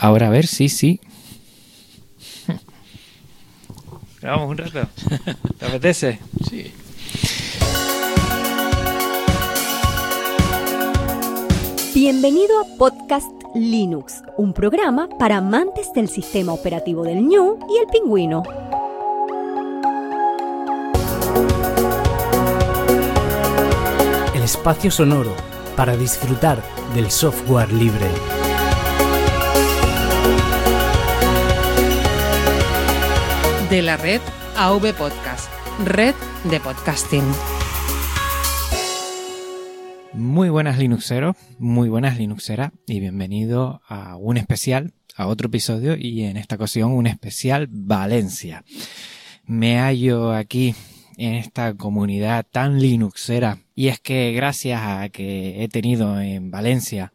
[0.00, 0.98] Ahora a ver, sí, sí.
[4.22, 4.88] Grabamos un rato.
[5.58, 6.18] ¿Te apetece?
[6.48, 6.72] Sí.
[11.94, 17.86] Bienvenido a Podcast Linux, un programa para amantes del sistema operativo del ñu y el
[17.88, 18.42] pingüino.
[24.34, 25.34] El espacio sonoro
[25.76, 26.62] para disfrutar
[26.94, 28.06] del software libre.
[33.70, 34.20] De la red
[34.56, 35.48] AV Podcast,
[35.84, 36.16] red
[36.50, 37.22] de podcasting.
[40.12, 46.24] Muy buenas Linuxeros, muy buenas Linuxeras y bienvenido a un especial, a otro episodio y
[46.24, 48.64] en esta ocasión un especial Valencia.
[49.44, 50.74] Me hallo aquí
[51.16, 57.12] en esta comunidad tan Linuxera y es que gracias a que he tenido en Valencia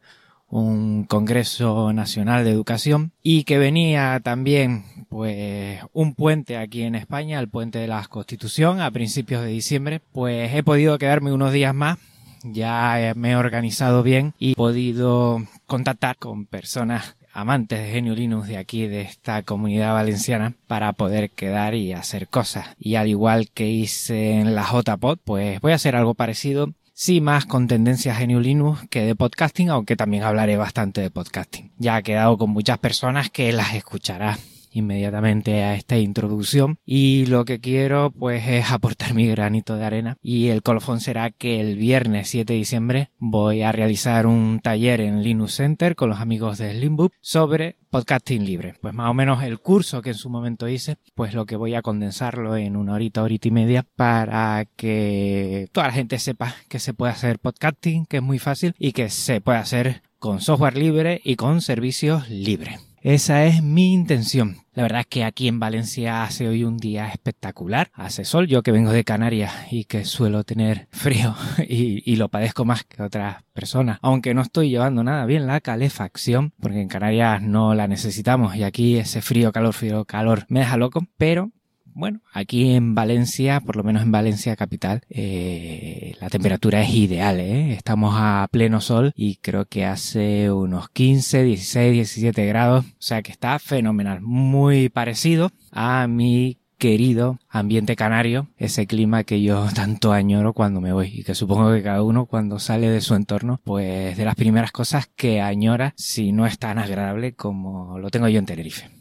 [0.62, 7.40] un Congreso Nacional de Educación y que venía también pues un puente aquí en España,
[7.40, 11.76] el puente de la Constitución a principios de diciembre, pues he podido quedarme unos días
[11.76, 11.98] más
[12.44, 18.48] ya me he organizado bien y he podido contactar con personas amantes de Genio Linux
[18.48, 22.68] de aquí, de esta comunidad valenciana, para poder quedar y hacer cosas.
[22.80, 27.20] Y al igual que hice en la JPod, pues voy a hacer algo parecido sí
[27.20, 31.72] más con tendencia Genio Linux que de podcasting, aunque también hablaré bastante de podcasting.
[31.78, 34.40] Ya he quedado con muchas personas que las escuchará
[34.76, 40.18] inmediatamente a esta introducción y lo que quiero pues es aportar mi granito de arena
[40.22, 45.02] y el colofón será que el viernes 7 de diciembre voy a realizar un taller
[45.02, 48.76] en Linux Center con los amigos de Slimbook sobre podcasting libre.
[48.82, 51.76] Pues más o menos el curso que en su momento hice, pues lo que voy
[51.76, 56.80] a condensarlo en una horita, horita y media para que toda la gente sepa que
[56.80, 60.78] se puede hacer podcasting, que es muy fácil y que se puede hacer con software
[60.78, 62.95] libre y con servicios libres.
[63.06, 64.58] Esa es mi intención.
[64.74, 67.92] La verdad es que aquí en Valencia hace hoy un día espectacular.
[67.94, 71.36] Hace sol, yo que vengo de Canarias y que suelo tener frío
[71.70, 74.00] y, lo padezco más que otras personas.
[74.02, 78.64] Aunque no estoy llevando nada bien la calefacción, porque en Canarias no la necesitamos y
[78.64, 81.06] aquí ese frío, calor, frío, calor me deja loco.
[81.16, 81.52] Pero
[81.96, 87.40] bueno, aquí en Valencia, por lo menos en Valencia capital, eh, la temperatura es ideal,
[87.40, 87.74] ¿eh?
[87.74, 93.22] Estamos a pleno sol y creo que hace unos 15, 16, 17 grados, o sea
[93.22, 100.12] que está fenomenal, muy parecido a mi querido ambiente canario, ese clima que yo tanto
[100.12, 103.62] añoro cuando me voy y que supongo que cada uno cuando sale de su entorno,
[103.64, 108.28] pues de las primeras cosas que añora si no es tan agradable como lo tengo
[108.28, 108.95] yo en Tenerife.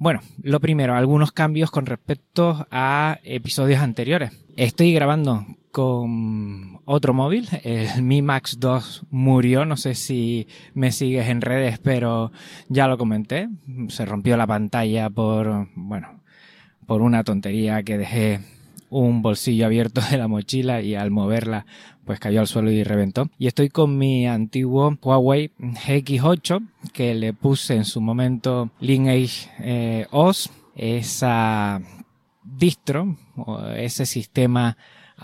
[0.00, 4.30] Bueno, lo primero, algunos cambios con respecto a episodios anteriores.
[4.56, 11.28] Estoy grabando con otro móvil, el Mi Max 2 murió, no sé si me sigues
[11.28, 12.30] en redes, pero
[12.68, 13.48] ya lo comenté.
[13.88, 16.22] Se rompió la pantalla por, bueno,
[16.86, 18.40] por una tontería que dejé
[18.90, 21.66] un bolsillo abierto de la mochila y al moverla
[22.04, 23.28] pues cayó al suelo y reventó.
[23.38, 30.06] Y estoy con mi antiguo Huawei GX8 que le puse en su momento Lineage eh,
[30.10, 31.82] OS, esa
[32.42, 33.16] distro
[33.76, 34.76] ese sistema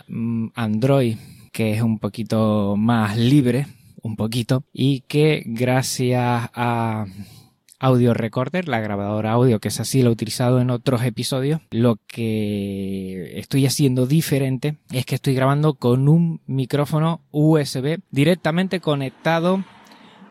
[0.08, 1.16] mm, Android
[1.54, 3.68] que es un poquito más libre,
[4.02, 7.06] un poquito, y que gracias a
[7.84, 11.60] Audio Recorder, la grabadora audio, que es así, lo he utilizado en otros episodios.
[11.70, 19.64] Lo que estoy haciendo diferente es que estoy grabando con un micrófono USB directamente conectado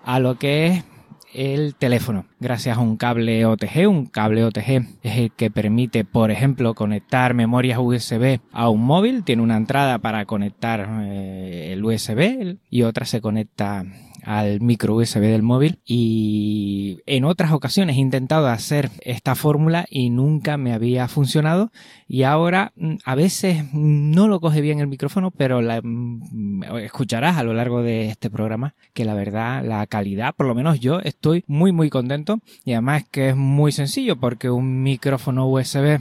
[0.03, 0.83] a lo que es
[1.31, 3.87] el teléfono gracias a un cable OTG.
[3.87, 9.23] Un cable OTG es el que permite, por ejemplo, conectar memorias USB a un móvil.
[9.23, 13.85] Tiene una entrada para conectar eh, el USB y otra se conecta
[14.23, 20.09] al micro USB del móvil y en otras ocasiones he intentado hacer esta fórmula y
[20.09, 21.71] nunca me había funcionado.
[22.07, 27.37] Y ahora mm, a veces no lo coge bien el micrófono pero la, mm, escucharás
[27.37, 30.99] a lo largo de este programa que la verdad la calidad por lo menos yo
[30.99, 32.39] estoy muy muy contento.
[32.65, 35.99] Y además que es muy sencillo porque un micrófono USB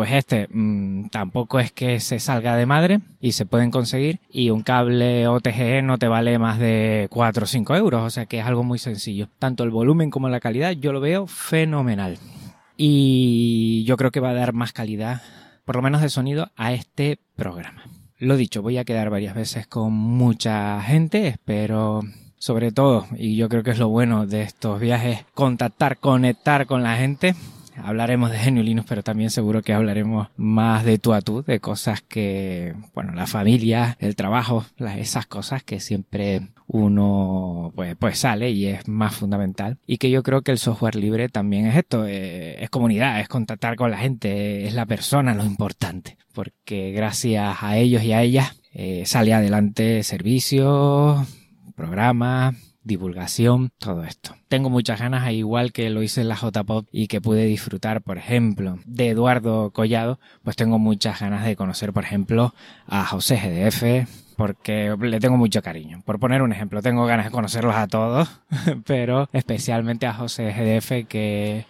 [0.00, 4.48] pues este mmm, tampoco es que se salga de madre y se pueden conseguir y
[4.48, 8.38] un cable OTG no te vale más de 4 o 5 euros, o sea que
[8.38, 9.28] es algo muy sencillo.
[9.38, 12.16] Tanto el volumen como la calidad yo lo veo fenomenal.
[12.78, 15.20] Y yo creo que va a dar más calidad,
[15.66, 17.82] por lo menos de sonido, a este programa.
[18.16, 22.00] Lo dicho, voy a quedar varias veces con mucha gente, espero
[22.38, 26.82] sobre todo, y yo creo que es lo bueno de estos viajes, contactar, conectar con
[26.82, 27.34] la gente
[27.84, 31.60] hablaremos de Genio Linux, pero también seguro que hablaremos más de tú a tú, de
[31.60, 34.64] cosas que, bueno, la familia, el trabajo,
[34.96, 39.78] esas cosas que siempre uno pues, pues sale y es más fundamental.
[39.86, 43.28] Y que yo creo que el software libre también es esto, eh, es comunidad, es
[43.28, 46.16] contactar con la gente, es la persona lo importante.
[46.32, 51.26] Porque gracias a ellos y a ellas eh, sale adelante servicios,
[51.74, 54.34] programas, divulgación, todo esto.
[54.48, 58.18] Tengo muchas ganas, igual que lo hice en la JPOP y que pude disfrutar, por
[58.18, 62.54] ejemplo, de Eduardo Collado, pues tengo muchas ganas de conocer, por ejemplo,
[62.86, 66.02] a José GDF, porque le tengo mucho cariño.
[66.04, 68.28] Por poner un ejemplo, tengo ganas de conocerlos a todos,
[68.86, 71.66] pero especialmente a José GDF, que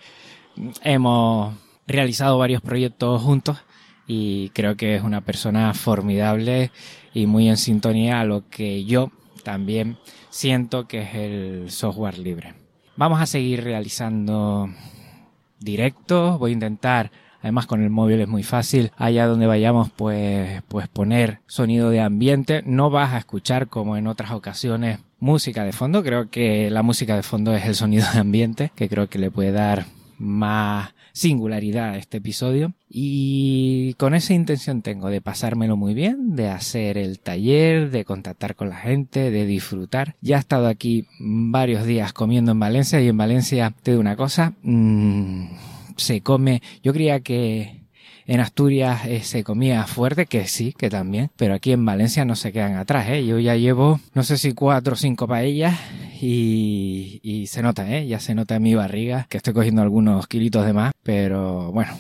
[0.83, 1.55] hemos
[1.87, 3.59] realizado varios proyectos juntos
[4.07, 6.71] y creo que es una persona formidable
[7.13, 9.11] y muy en sintonía a lo que yo
[9.43, 9.99] también
[10.31, 12.55] siento que es el software libre.
[12.97, 14.69] Vamos a seguir realizando
[15.59, 17.11] directos, voy a intentar
[17.43, 18.93] Además con el móvil es muy fácil.
[18.97, 22.63] Allá donde vayamos pues, pues poner sonido de ambiente.
[22.67, 26.03] No vas a escuchar como en otras ocasiones música de fondo.
[26.03, 29.31] Creo que la música de fondo es el sonido de ambiente que creo que le
[29.31, 29.87] puede dar
[30.21, 36.49] más singularidad a este episodio y con esa intención tengo de pasármelo muy bien, de
[36.49, 40.17] hacer el taller, de contactar con la gente, de disfrutar.
[40.21, 44.17] Ya he estado aquí varios días comiendo en Valencia y en Valencia te digo una
[44.17, 45.47] cosa, mmm,
[45.97, 47.80] se come, yo creía que
[48.31, 52.37] en Asturias eh, se comía fuerte, que sí, que también, pero aquí en Valencia no
[52.37, 53.27] se quedan atrás, ¿eh?
[53.27, 55.77] Yo ya llevo, no sé si cuatro o cinco paellas
[56.23, 58.07] y, y se nota, ¿eh?
[58.07, 61.91] Ya se nota en mi barriga que estoy cogiendo algunos kilitos de más, pero bueno,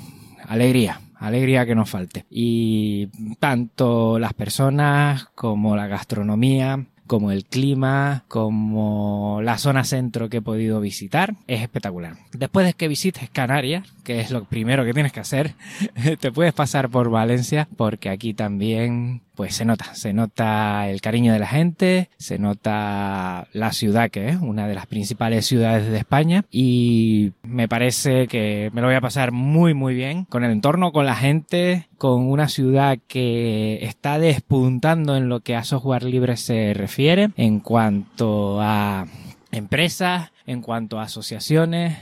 [0.47, 2.27] alegría, alegría que nos falte.
[2.31, 3.09] Y
[3.41, 10.43] tanto las personas como la gastronomía, como el clima, como la zona centro que he
[10.43, 12.15] podido visitar, es espectacular.
[12.31, 15.55] Después de que visites Canarias, que es lo primero que tienes que hacer,
[16.21, 21.33] te puedes pasar por Valencia porque aquí también pues se nota, se nota el cariño
[21.33, 25.99] de la gente, se nota la ciudad que es una de las principales ciudades de
[25.99, 26.45] España.
[26.51, 30.91] Y me parece que me lo voy a pasar muy muy bien con el entorno,
[30.91, 36.37] con la gente, con una ciudad que está despuntando en lo que a software libre
[36.37, 39.07] se refiere en cuanto a
[39.53, 41.97] empresas, en cuanto a asociaciones,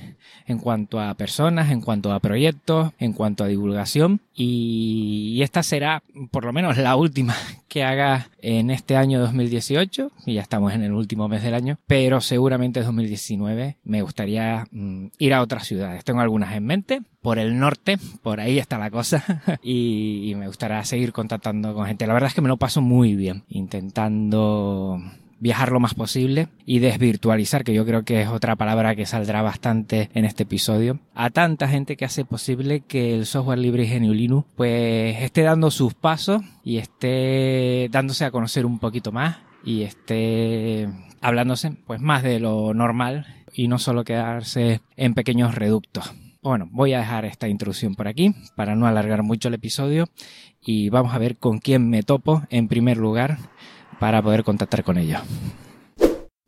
[0.47, 4.23] en cuanto a personas, en cuanto a proyectos, en cuanto a divulgación.
[4.35, 7.37] Y esta será por lo menos la última
[7.69, 11.77] que haga en este año 2018, y ya estamos en el último mes del año,
[11.87, 16.03] pero seguramente en 2019 me gustaría mm, ir a otras ciudades.
[16.03, 20.83] Tengo algunas en mente, por el norte, por ahí está la cosa, y me gustaría
[20.85, 22.07] seguir contactando con gente.
[22.07, 25.03] La verdad es que me lo paso muy bien, intentando
[25.41, 29.43] viajar lo más posible y desvirtualizar, que yo creo que es otra palabra que saldrá
[29.43, 33.99] bastante en este episodio, a tanta gente que hace posible que el software libre y
[33.99, 39.39] GNU Linux pues esté dando sus pasos y esté dándose a conocer un poquito más
[39.65, 40.89] y esté
[41.21, 46.13] hablándose pues más de lo normal y no solo quedarse en pequeños reductos.
[46.41, 50.09] Bueno, voy a dejar esta introducción por aquí para no alargar mucho el episodio
[50.65, 53.39] y vamos a ver con quién me topo en primer lugar
[53.99, 55.21] para poder contactar con ellos.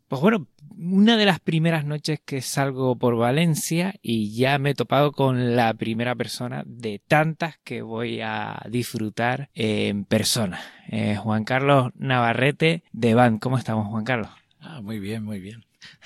[0.07, 4.75] Pues bueno, una de las primeras noches que salgo por Valencia y ya me he
[4.75, 10.59] topado con la primera persona de tantas que voy a disfrutar en persona.
[10.89, 13.37] Eh, Juan Carlos Navarrete de Van.
[13.37, 14.29] ¿Cómo estamos, Juan Carlos?
[14.59, 15.63] Ah, muy bien, muy bien.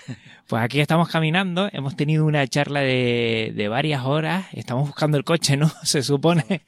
[0.47, 5.23] Pues aquí estamos caminando, hemos tenido una charla de, de varias horas, estamos buscando el
[5.23, 5.71] coche, ¿no?
[5.83, 6.61] Se supone.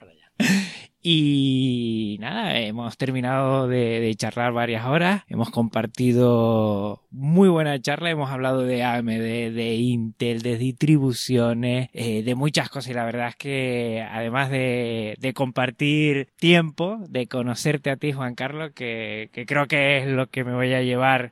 [1.09, 8.63] Y nada, hemos terminado de, charlar varias horas, hemos compartido muy buena charla, hemos hablado
[8.63, 14.05] de AMD, de Intel, de distribuciones, eh, de muchas cosas y la verdad es que
[14.11, 20.27] además de, compartir tiempo, de conocerte a ti Juan Carlos, que, creo que es lo
[20.27, 21.31] que me voy a llevar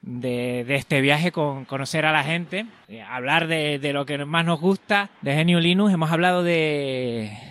[0.00, 4.60] de, este viaje con conocer a la gente, eh, hablar de, lo que más nos
[4.60, 5.92] gusta de Genio Linux.
[5.92, 7.47] Hemos hablado de,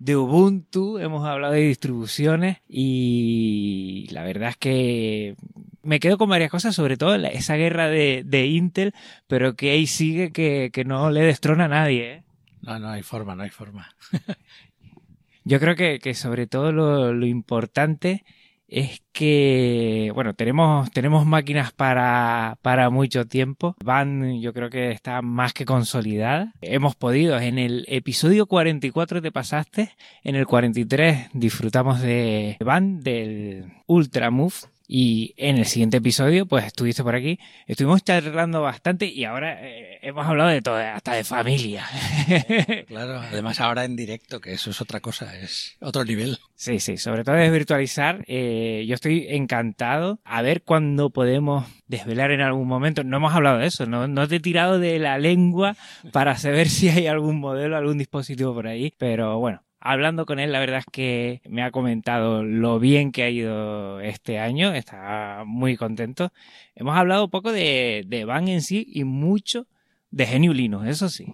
[0.00, 5.36] de Ubuntu, hemos hablado de distribuciones y la verdad es que
[5.82, 8.94] me quedo con varias cosas, sobre todo esa guerra de, Intel,
[9.28, 12.12] pero que ahí sigue que, no le destrona a nadie.
[12.12, 12.22] ¿eh?
[12.62, 13.94] No, no hay forma, no hay forma.
[15.44, 18.24] Yo creo que, que sobre todo lo, lo importante
[18.70, 23.74] es que, bueno, tenemos, tenemos máquinas para, para mucho tiempo.
[23.84, 26.52] Van, yo creo que está más que consolidada.
[26.60, 29.90] Hemos podido, en el episodio 44 te pasaste,
[30.22, 34.54] en el 43 disfrutamos de Van, del Ultra Move
[34.92, 40.00] Y en el siguiente episodio, pues estuviste por aquí, estuvimos charlando bastante y ahora eh,
[40.02, 41.86] hemos hablado de todo, hasta de familia.
[42.88, 46.38] claro, además ahora en directo, que eso es otra cosa, es otro nivel.
[46.56, 48.24] Sí, sí, sobre todo es virtualizar.
[48.26, 53.04] Eh, yo estoy encantado a ver cuándo podemos desvelar en algún momento.
[53.04, 55.76] No hemos hablado de eso, no, no te he tirado de la lengua
[56.10, 60.52] para saber si hay algún modelo, algún dispositivo por ahí, pero bueno, hablando con él,
[60.52, 65.42] la verdad es que me ha comentado lo bien que ha ido este año, está
[65.46, 66.32] muy contento.
[66.74, 69.66] Hemos hablado un poco de, de Van en sí y mucho
[70.10, 71.26] de Genio Linux, eso sí.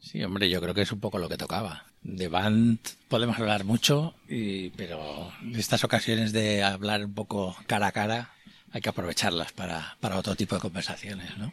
[0.00, 1.84] Sí, hombre, yo creo que es un poco lo que tocaba.
[2.02, 7.92] De Band podemos hablar mucho, y, pero estas ocasiones de hablar un poco cara a
[7.92, 8.30] cara
[8.72, 11.52] hay que aprovecharlas para, para otro tipo de conversaciones, ¿no?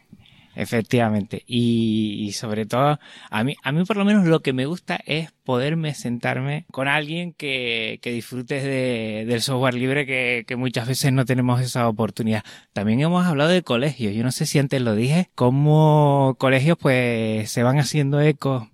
[0.60, 1.44] Efectivamente.
[1.48, 3.00] Y, sobre todo,
[3.30, 6.90] a mí, a mí por lo menos lo que me gusta es poderme sentarme con
[6.90, 11.88] alguien que, que disfrutes de, del software libre que, que, muchas veces no tenemos esa
[11.88, 12.44] oportunidad.
[12.74, 14.14] También hemos hablado de colegios.
[14.14, 18.70] Yo no sé si antes lo dije, cómo colegios pues se van haciendo eco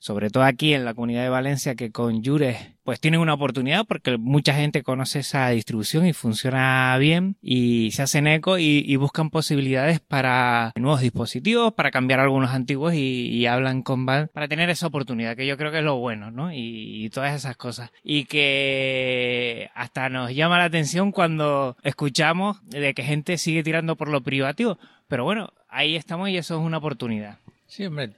[0.00, 2.56] sobre todo aquí en la comunidad de Valencia, que con Jures
[2.88, 8.00] pues tienen una oportunidad porque mucha gente conoce esa distribución y funciona bien y se
[8.00, 14.06] hacen eco y, buscan posibilidades para nuevos dispositivos, para cambiar algunos antiguos y, hablan con
[14.06, 16.50] Val para tener esa oportunidad, que yo creo que es lo bueno, ¿no?
[16.50, 17.90] Y, todas esas cosas.
[18.02, 24.08] Y que hasta nos llama la atención cuando escuchamos de que gente sigue tirando por
[24.08, 24.78] lo privativo.
[25.08, 27.36] Pero bueno, ahí estamos y eso es una oportunidad.
[27.66, 28.12] Sí, hombre,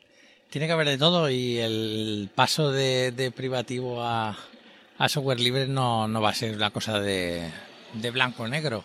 [0.51, 4.37] tiene que haber de todo y el paso de, privativo a,
[5.09, 7.51] software libre no, no, va a ser una cosa de,
[7.95, 8.85] de blanco negro.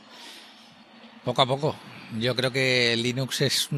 [1.23, 1.75] Poco a poco.
[2.19, 3.69] Yo creo que Linux es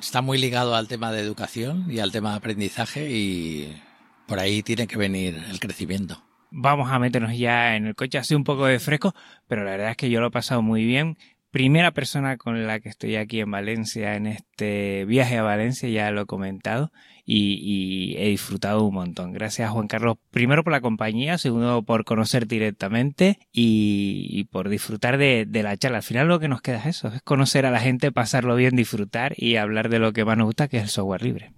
[0.00, 3.82] está muy ligado al tema de educación y al tema de aprendizaje y
[4.26, 6.22] por ahí tiene que venir el crecimiento.
[6.50, 9.14] Vamos a meternos ya en el coche, hace un poco de fresco,
[9.48, 11.16] pero la verdad es que yo lo he pasado muy bien
[11.56, 16.10] primera persona con la que estoy aquí en Valencia, en este viaje a Valencia, ya
[16.10, 16.92] lo he comentado
[17.24, 19.32] y, he disfrutado un montón.
[19.32, 25.48] Gracias Juan Carlos, primero por la compañía, segundo por conocer directamente y, por disfrutar de,
[25.50, 25.96] la charla.
[25.96, 28.76] Al final lo que nos queda es eso, es conocer a la gente, pasarlo bien,
[28.76, 31.54] disfrutar y hablar de lo que más nos gusta, que es el software libre.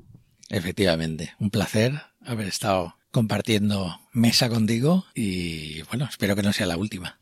[0.48, 6.76] Efectivamente, un placer haber estado compartiendo mesa contigo y bueno, espero que no sea la
[6.76, 7.18] última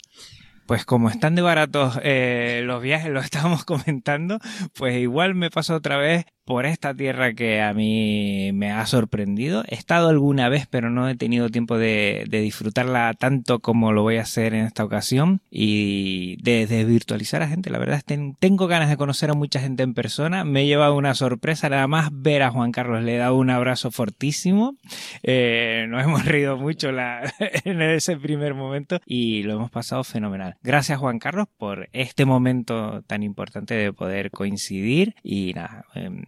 [0.67, 4.39] pues como están de baratos eh, los viajes, lo estábamos comentando,
[4.75, 9.65] pues igual me paso otra vez por esta tierra que a mí me ha sorprendido.
[9.69, 14.19] He estado alguna vez, pero no he tenido tiempo de, disfrutarla tanto como lo voy
[14.19, 17.69] a hacer en esta ocasión y de, virtualizar a gente.
[17.69, 18.03] La verdad
[18.39, 20.45] tengo ganas de conocer a mucha gente en persona.
[20.45, 23.03] Me he llevado una sorpresa, nada más ver a Juan Carlos.
[23.03, 24.77] Le he dado un abrazo fortísimo.
[25.25, 26.91] Eh, nos hemos reído mucho
[27.65, 30.55] en ese primer momento y lo hemos pasado fenomenal.
[30.63, 35.85] Gracias Juan Carlos por este momento tan importante de poder coincidir y nada.
[35.95, 36.23] Em,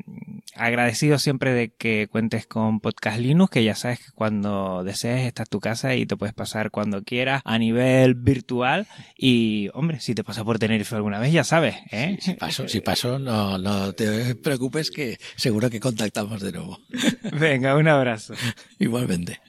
[0.54, 5.46] agradecido siempre de que cuentes con Podcast Linux, que ya sabes que cuando desees estás
[5.46, 8.86] en tu casa y te puedes pasar cuando quieras a nivel virtual.
[9.16, 12.18] Y, hombre, si te pasa por Tenerife alguna vez, ya sabes, ¿eh?
[12.20, 16.78] Si, paso, si paso, no, no te preocupes que seguro que contactamos de nuevo.
[17.32, 18.34] Venga, un abrazo.
[18.78, 19.40] Igualmente.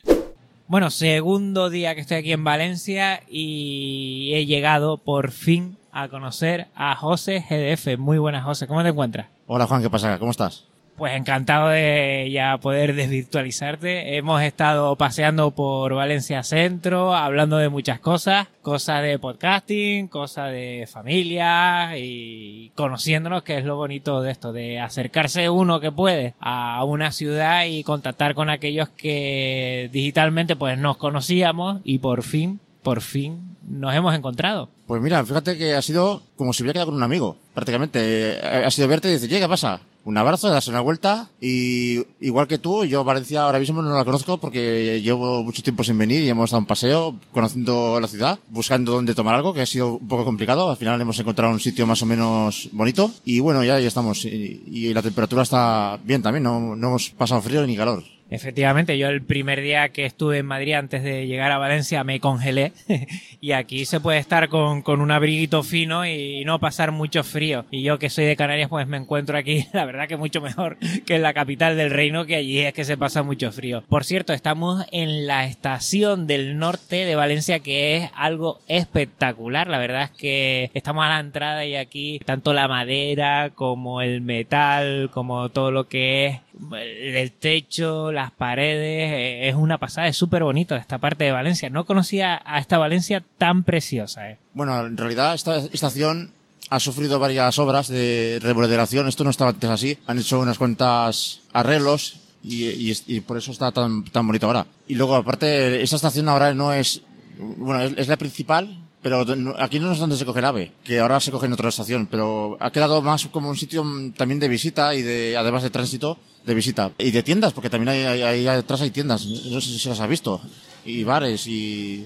[0.68, 6.68] Bueno, segundo día que estoy aquí en Valencia y he llegado por fin a conocer
[6.76, 7.98] a José GDF.
[7.98, 8.68] Muy buenas, José.
[8.68, 9.28] ¿Cómo te encuentras?
[9.48, 9.82] Hola, Juan.
[9.82, 10.18] ¿Qué pasa?
[10.20, 10.66] ¿Cómo estás?
[11.00, 14.18] Pues encantado de ya poder desvirtualizarte.
[14.18, 20.90] Hemos estado paseando por Valencia Centro, hablando de muchas cosas, cosas de podcasting, cosas de
[20.92, 26.84] familia y conociéndonos, que es lo bonito de esto, de acercarse uno que puede a
[26.84, 33.00] una ciudad y contactar con aquellos que digitalmente pues nos conocíamos y por fin, por
[33.00, 34.70] fin nos hemos encontrado.
[34.88, 38.40] Pues mira, fíjate que ha sido como si hubiera quedado con un amigo, prácticamente.
[38.42, 39.80] Ha sido verte y decir, ¿qué pasa?
[40.06, 44.06] un abrazo, darse una vuelta y igual que tú, yo Valencia ahora mismo no la
[44.06, 48.40] conozco porque llevo mucho tiempo sin venir y hemos dado un paseo conociendo la ciudad,
[48.50, 50.70] buscando dónde tomar algo, que ha sido un poco complicado.
[50.70, 54.26] Al final hemos encontrado un sitio más o menos bonito y bueno, ya, ya estamos.
[54.26, 58.04] Y, la temperatura está bien también, no, no hemos pasado frío ni calor.
[58.30, 62.20] Efectivamente, yo el primer día que estuve en Madrid antes de llegar a Valencia me
[62.20, 62.74] congelé
[63.42, 67.66] y aquí se puede estar con, con, un abriguito fino y no pasar mucho frío.
[67.72, 70.78] Y yo que soy de Canarias pues me encuentro aquí, la verdad que mucho mejor
[71.06, 73.84] que en la capital del reino que allí es que se pasa mucho frío.
[73.90, 79.68] Por cierto, estamos en la estación del norte de Valencia que es algo espectacular.
[79.68, 84.22] La verdad es que estamos a la entrada y aquí tanto la madera como el
[84.22, 86.40] metal como todo lo que es
[86.78, 91.70] el techo, las paredes, eh, es una pasada, es súper bonito esta parte de Valencia.
[91.70, 94.30] No conocía a esta Valencia tan preciosa.
[94.30, 94.38] ¿eh?
[94.54, 96.32] Bueno, en realidad esta estación
[96.70, 99.08] ha sufrido varias obras de remodelación.
[99.08, 99.98] Esto no estaba antes así.
[100.08, 104.66] Han hecho unas cuantas arreglos y, por eso está tan, tan bonito ahora.
[104.88, 107.02] Y luego, aparte, esta estación ahora no es,
[107.38, 109.26] bueno, es, es la principal, pero
[109.58, 112.08] aquí no es donde se coge el AVE, que ahora se coge en otra estación,
[112.08, 115.70] pero ha quedado más como un sitio mm, también de visita y de, además de
[115.70, 116.92] tránsito, de visita.
[116.98, 120.00] Y de tiendas, porque también hay, hay, ahí atrás hay tiendas, no sé si las
[120.00, 120.42] has visto,
[120.86, 122.06] y bares y,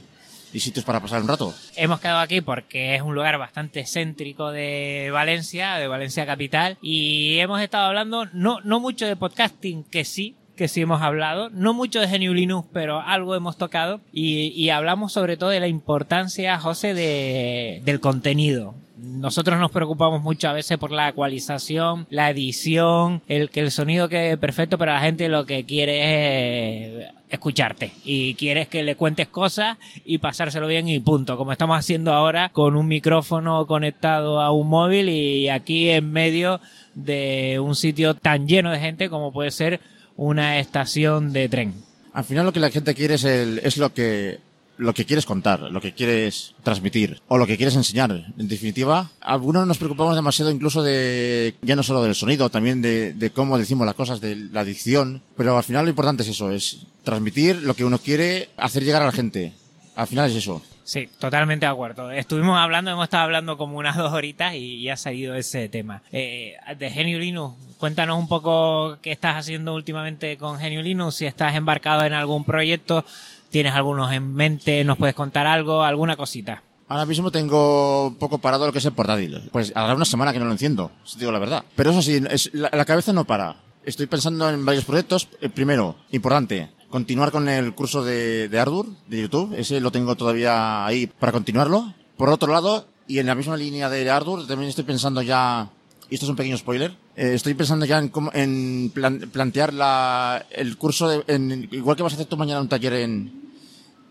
[0.53, 1.53] y sitios para pasar un rato.
[1.75, 7.39] Hemos quedado aquí porque es un lugar bastante céntrico de Valencia, de Valencia capital, y
[7.39, 11.73] hemos estado hablando no, no mucho de podcasting, que sí, que sí hemos hablado, no
[11.73, 15.67] mucho de GNU Linux, pero algo hemos tocado, y, y hablamos sobre todo de la
[15.67, 18.75] importancia, José, de, del contenido.
[18.97, 24.07] Nosotros nos preocupamos mucho a veces por la ecualización, la edición, el que el sonido
[24.07, 27.91] quede perfecto, pero la gente lo que quiere es escucharte.
[28.05, 32.49] Y quieres que le cuentes cosas y pasárselo bien y punto, como estamos haciendo ahora
[32.49, 36.61] con un micrófono conectado a un móvil y aquí en medio
[36.93, 39.81] de un sitio tan lleno de gente como puede ser
[40.15, 41.73] una estación de tren.
[42.13, 44.39] Al final lo que la gente quiere es, el, es lo que
[44.77, 48.33] lo que quieres contar, lo que quieres transmitir o lo que quieres enseñar.
[48.37, 53.13] En definitiva, algunos nos preocupamos demasiado incluso de ya no solo del sonido, también de,
[53.13, 56.51] de cómo decimos las cosas, de la dicción, pero al final lo importante es eso,
[56.51, 59.53] es transmitir lo que uno quiere hacer llegar a la gente.
[59.95, 60.61] Al final es eso.
[60.83, 62.11] Sí, totalmente de acuerdo.
[62.11, 66.01] Estuvimos hablando, hemos estado hablando como unas dos horitas y ya ha salido ese tema.
[66.11, 71.25] Eh, de Genio Linux, cuéntanos un poco qué estás haciendo últimamente con Genio Linux, si
[71.25, 73.05] estás embarcado en algún proyecto,
[73.49, 76.63] tienes algunos en mente, nos puedes contar algo, alguna cosita.
[76.89, 79.49] Ahora mismo tengo un poco parado lo que es el portátil.
[79.51, 81.63] Pues hará una semana que no lo enciendo, si digo la verdad.
[81.75, 83.55] Pero eso sí, es, la, la cabeza no para.
[83.85, 85.27] Estoy pensando en varios proyectos.
[85.41, 89.55] El primero, importante, continuar con el curso de, de Ardour, de YouTube.
[89.57, 91.91] Ese lo tengo todavía ahí para continuarlo.
[92.17, 95.71] Por otro lado, y en la misma línea de Ardour, también estoy pensando ya,
[96.11, 99.73] y esto es un pequeño spoiler, eh, estoy pensando ya en, cómo- en plan- plantear
[99.73, 103.41] la, el curso, de, en, igual que vas a hacer tú mañana un taller en,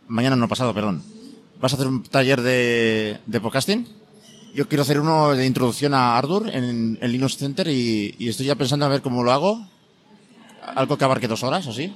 [0.08, 1.04] mañana no pasado, perdón.
[1.60, 3.86] Vas a hacer un taller de, de podcasting.
[4.56, 8.46] Yo quiero hacer uno de introducción a Ardour en, en Linux Center y, y estoy
[8.46, 9.68] ya pensando a ver cómo lo hago.
[10.74, 11.94] Algo que abarque dos horas, o sí.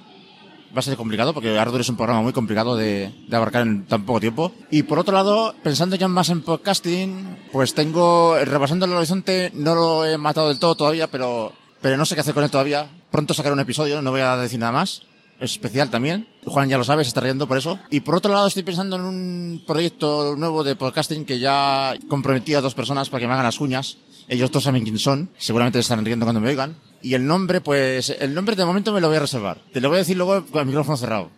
[0.74, 3.86] Va a ser complicado porque Ardour es un programa muy complicado de, de abarcar en
[3.86, 4.52] tan poco tiempo.
[4.70, 9.74] Y por otro lado, pensando ya más en podcasting, pues tengo, repasando el horizonte, no
[9.74, 12.88] lo he matado del todo todavía, pero, pero no sé qué hacer con él todavía.
[13.10, 15.02] Pronto sacaré un episodio, no voy a decir nada más.
[15.40, 16.26] Es especial también.
[16.46, 17.78] Juan ya lo sabe, se está riendo por eso.
[17.90, 22.54] Y por otro lado, estoy pensando en un proyecto nuevo de podcasting que ya comprometí
[22.54, 23.98] a dos personas para que me hagan las uñas.
[24.28, 25.30] Ellos dos saben quién son.
[25.38, 26.76] Seguramente estarán riendo cuando me oigan.
[27.06, 29.58] Y el nombre, pues, el nombre de momento me lo voy a reservar.
[29.72, 31.30] Te lo voy a decir luego con el micrófono cerrado.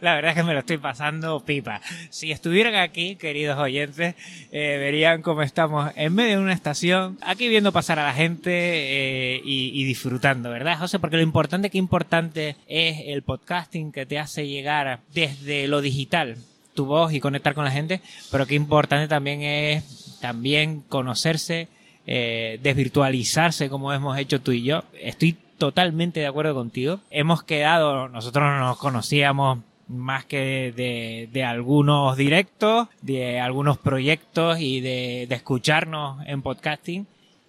[0.00, 1.80] La verdad es que me lo estoy pasando pipa.
[2.10, 4.16] Si estuvieran aquí, queridos oyentes,
[4.50, 8.50] eh, verían cómo estamos en medio de una estación, aquí viendo pasar a la gente
[8.50, 10.98] eh, y, y disfrutando, ¿verdad, José?
[10.98, 16.38] Porque lo importante, qué importante es el podcasting que te hace llegar desde lo digital,
[16.74, 18.00] tu voz y conectar con la gente,
[18.32, 21.68] pero qué importante también es también conocerse,
[22.06, 24.84] eh, desvirtualizarse como hemos hecho tú y yo.
[25.00, 27.00] Estoy totalmente de acuerdo contigo.
[27.10, 34.58] Hemos quedado, nosotros no nos conocíamos más que de, de algunos directos, de algunos proyectos
[34.60, 37.06] y de, de escucharnos en podcasting.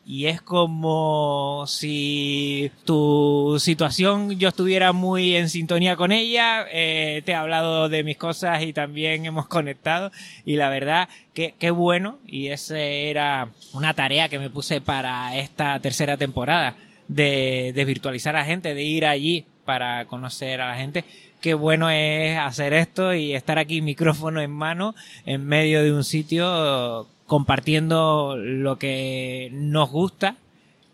[0.07, 7.31] Y es como si tu situación yo estuviera muy en sintonía con ella, eh, te
[7.31, 10.11] he hablado de mis cosas y también hemos conectado
[10.45, 15.35] y la verdad que qué bueno y esa era una tarea que me puse para
[15.37, 16.75] esta tercera temporada
[17.07, 21.03] de, de virtualizar a gente, de ir allí para conocer a la gente.
[21.41, 24.93] Qué bueno es hacer esto y estar aquí micrófono en mano
[25.25, 30.37] en medio de un sitio compartiendo lo que nos gusta,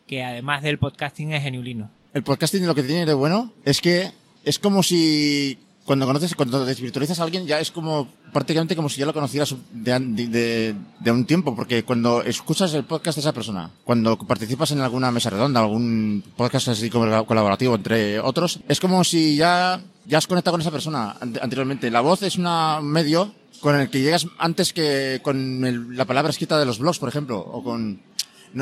[0.07, 1.89] que además del podcasting es geniulino.
[2.13, 4.11] El podcasting lo que tiene de bueno es que
[4.43, 8.99] es como si cuando conoces, cuando desvirtualizas a alguien ya es como prácticamente como si
[8.99, 13.33] ya lo conocieras de, de, de, un tiempo, porque cuando escuchas el podcast de esa
[13.33, 18.79] persona, cuando participas en alguna mesa redonda, algún podcast así como colaborativo entre otros, es
[18.79, 21.91] como si ya, ya has conectado con esa persona anteriormente.
[21.91, 22.47] La voz es un
[22.83, 26.99] medio con el que llegas antes que con el, la palabra escrita de los blogs,
[26.99, 28.01] por ejemplo, o con,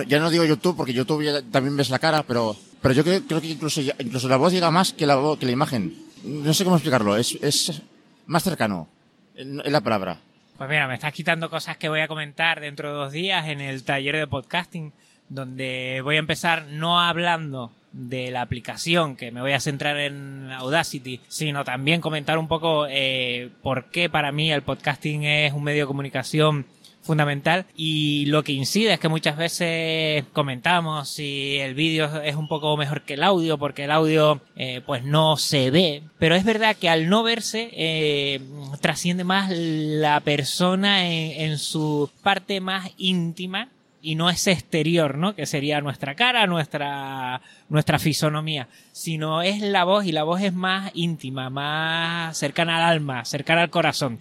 [0.08, 3.48] ya no digo YouTube, porque YouTube también ves la cara, pero, pero yo creo, que
[3.48, 5.96] incluso, incluso la voz llega más que la, que la imagen.
[6.24, 7.82] No sé cómo explicarlo, es, es
[8.28, 8.90] más cercano,
[9.36, 10.20] es la palabra.
[10.58, 13.62] Pues mira, me estás quitando cosas que voy a comentar dentro de dos días en
[13.62, 14.92] el taller de podcasting,
[15.30, 20.52] donde voy a empezar no hablando de la aplicación, que me voy a centrar en
[20.52, 25.64] Audacity, sino también comentar un poco eh, por qué para mí el podcasting es un
[25.64, 26.66] medio de comunicación
[27.02, 27.66] fundamental.
[27.76, 32.78] Y lo que incide es que muchas veces comentamos si el vídeo es un poco
[32.78, 36.04] mejor que el audio porque el audio eh, pues no se ve.
[36.20, 38.42] Pero es verdad que al no verse eh,
[38.82, 43.70] trasciende más la persona en, en su parte más íntima
[44.02, 45.36] y no es exterior, ¿no?
[45.36, 50.54] Que sería nuestra cara, nuestra, nuestra fisonomía, sino es la voz y la voz es
[50.54, 54.20] más íntima, más cercana al alma, cercana al corazón.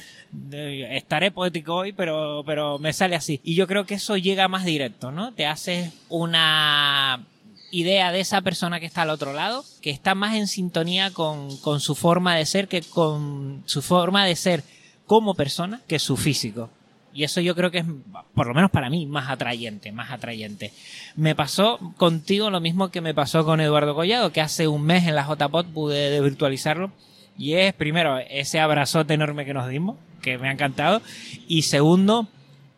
[0.51, 3.41] Estaré poético hoy, pero, pero me sale así.
[3.45, 5.33] Y yo creo que eso llega más directo, ¿no?
[5.33, 7.25] Te haces una
[7.71, 11.57] idea de esa persona que está al otro lado, que está más en sintonía con,
[11.59, 14.65] con su forma de ser que con su forma de ser
[15.07, 16.71] como persona que su físico.
[17.19, 17.85] Y eso yo creo que es,
[18.33, 20.73] por lo menos para mí, más atrayente, más atrayente.
[21.17, 25.09] Me pasó contigo lo mismo que me pasó con Eduardo Collado, que hace un mes
[25.09, 26.93] en la JPOT pude virtualizarlo.
[27.37, 31.03] Y es, primero, ese abrazote enorme que nos dimos, que me ha encantado.
[31.49, 32.29] Y segundo,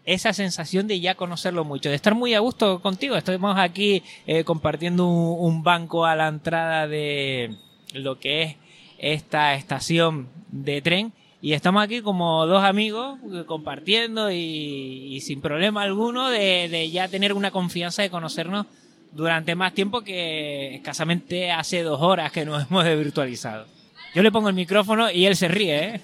[0.06, 3.16] esa sensación de ya conocerlo mucho, de estar muy a gusto contigo.
[3.16, 7.56] Estuvimos aquí eh, compartiendo un banco a la entrada de
[7.92, 8.56] lo que es
[8.96, 15.82] esta estación de tren y estamos aquí como dos amigos eh, compartiendo y, sin problema
[15.82, 18.66] alguno de, ya tener una confianza de conocernos
[19.12, 23.66] durante más tiempo que escasamente hace dos horas que nos hemos virtualizado.
[24.14, 26.00] Yo le pongo el micrófono y él se ríe, ¿eh?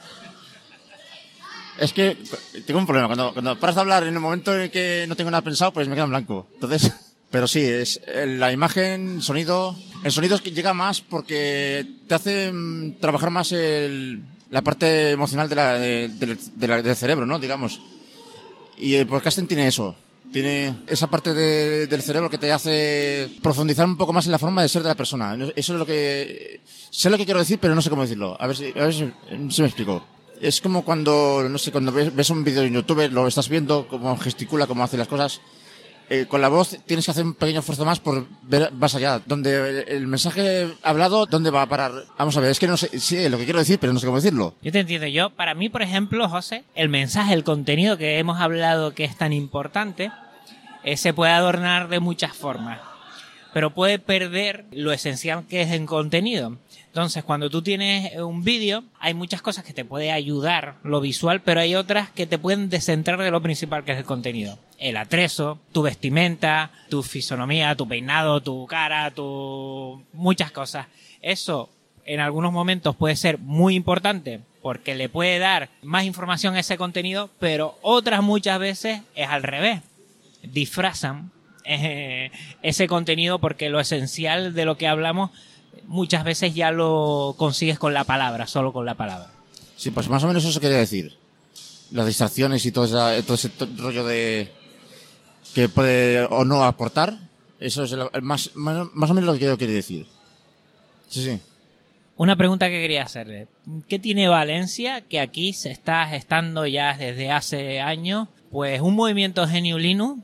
[1.78, 2.16] Es que
[2.66, 3.08] tengo un problema.
[3.08, 5.72] Cuando, cuando paras de hablar en el momento en el que no tengo nada pensado,
[5.72, 6.46] pues me quedo en blanco.
[6.54, 6.90] Entonces,
[7.30, 9.76] pero sí, es la imagen, sonido.
[10.02, 12.50] El sonido es que llega más porque te hace
[12.98, 14.22] trabajar más el,
[14.56, 17.38] la parte emocional de la, de, de, la, del cerebro, ¿no?
[17.38, 17.78] Digamos.
[18.78, 19.94] Y el podcasting tiene eso.
[20.32, 24.38] Tiene esa parte de, del cerebro que te hace profundizar un poco más en la
[24.38, 25.36] forma de ser de la persona.
[25.54, 26.62] Eso es lo que...
[26.90, 28.34] Sé lo que quiero decir, pero no sé cómo decirlo.
[28.40, 29.12] A ver si, a ver si,
[29.50, 30.02] si me explico.
[30.40, 33.86] Es como cuando, no sé, cuando ves, ves un vídeo en YouTube, lo estás viendo,
[33.86, 35.42] cómo gesticula, cómo hace las cosas
[36.08, 39.20] eh, con la voz tienes que hacer un pequeño esfuerzo más por ver más allá.
[39.26, 41.92] Donde el mensaje hablado, ¿dónde va a parar?
[42.16, 44.06] Vamos a ver, es que no sé, sí, lo que quiero decir, pero no sé
[44.06, 44.54] cómo decirlo.
[44.62, 45.06] Yo te entiendo.
[45.08, 49.16] Yo, para mí, por ejemplo, José, el mensaje, el contenido que hemos hablado que es
[49.16, 50.12] tan importante,
[50.84, 52.80] eh, se puede adornar de muchas formas.
[53.52, 56.58] Pero puede perder lo esencial que es en contenido.
[56.96, 61.42] Entonces, cuando tú tienes un vídeo, hay muchas cosas que te puede ayudar lo visual,
[61.42, 64.58] pero hay otras que te pueden descentrar de lo principal que es el contenido.
[64.78, 70.02] El atrezo, tu vestimenta, tu fisonomía, tu peinado, tu cara, tu...
[70.14, 70.86] muchas cosas.
[71.20, 71.68] Eso
[72.06, 76.78] en algunos momentos puede ser muy importante porque le puede dar más información a ese
[76.78, 79.82] contenido, pero otras muchas veces es al revés.
[80.42, 81.30] Disfrazan
[81.64, 82.30] eh,
[82.62, 85.30] ese contenido porque lo esencial de lo que hablamos
[85.86, 89.30] muchas veces ya lo consigues con la palabra, solo con la palabra.
[89.76, 91.16] Sí, pues más o menos eso quería decir.
[91.90, 94.52] Las distracciones y todo, esa, todo ese rollo de
[95.54, 97.18] que puede o no aportar,
[97.60, 100.06] eso es el, más, más, más, o menos lo que yo quería decir.
[101.08, 101.40] Sí, sí.
[102.16, 103.46] Una pregunta que quería hacerle.
[103.88, 108.28] ¿Qué tiene Valencia que aquí se está gestando ya desde hace años?
[108.50, 110.22] Pues un movimiento Genio Linux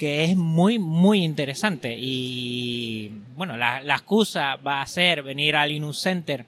[0.00, 1.94] que es muy, muy interesante.
[1.94, 6.46] Y bueno, la, la, excusa va a ser venir al Linux Center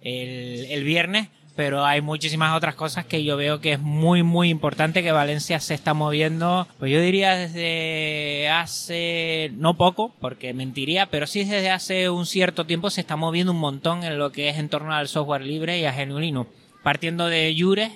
[0.00, 4.48] el, el, viernes, pero hay muchísimas otras cosas que yo veo que es muy, muy
[4.48, 11.10] importante que Valencia se está moviendo, pues yo diría desde hace, no poco, porque mentiría,
[11.10, 14.48] pero sí desde hace un cierto tiempo se está moviendo un montón en lo que
[14.48, 16.46] es en torno al software libre y a GNU.
[16.82, 17.90] Partiendo de Jure,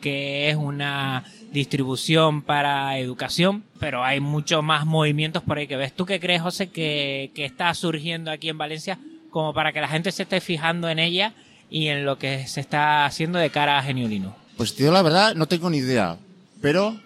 [0.00, 5.94] que es una distribución para educación, pero hay muchos más movimientos por ahí que ves.
[5.94, 8.98] ¿Tú qué crees, José, que, que está surgiendo aquí en Valencia
[9.30, 11.34] como para que la gente se esté fijando en ella
[11.70, 14.36] y en lo que se está haciendo de cara a Geniolino?
[14.56, 16.18] Pues tío, la verdad no tengo ni idea,
[16.60, 16.98] pero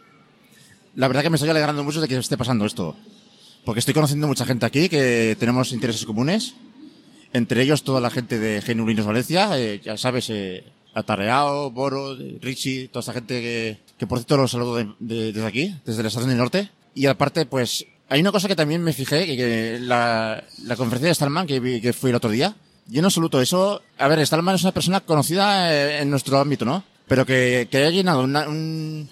[0.94, 2.96] la verdad que me estoy alegrando mucho de que esté pasando esto.
[3.64, 6.54] Porque estoy conociendo mucha gente aquí que tenemos intereses comunes,
[7.32, 12.88] entre ellos toda la gente de Geniolinos Valencia, eh, ya sabes, eh, Atarreao, Boro, Richie,
[12.88, 16.08] toda esa gente que, que por cierto los saludo de, de, desde aquí, desde la
[16.08, 16.70] estación del norte.
[16.94, 21.08] Y aparte, pues, hay una cosa que también me fijé, que, que la, la conferencia
[21.08, 24.24] de Stallman que, vi, que fui el otro día, yo en absoluto eso, a ver,
[24.26, 26.82] Stallman es una persona conocida eh, en nuestro ámbito, ¿no?
[27.06, 29.08] Pero que, que haya llenado una, un,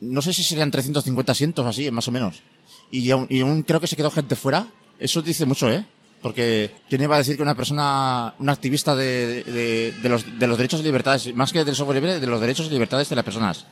[0.00, 2.42] no sé si serían 350 asientos así, más o menos.
[2.90, 4.68] Y aún, y aún creo que se quedó gente fuera.
[4.98, 5.84] Eso dice mucho, ¿eh?
[6.22, 10.46] Porque ¿quién iba a decir que una persona, un activista de, de, de, los, de
[10.46, 13.16] los derechos y libertades, más que del software libre, de los derechos y libertades de
[13.16, 13.66] las personas?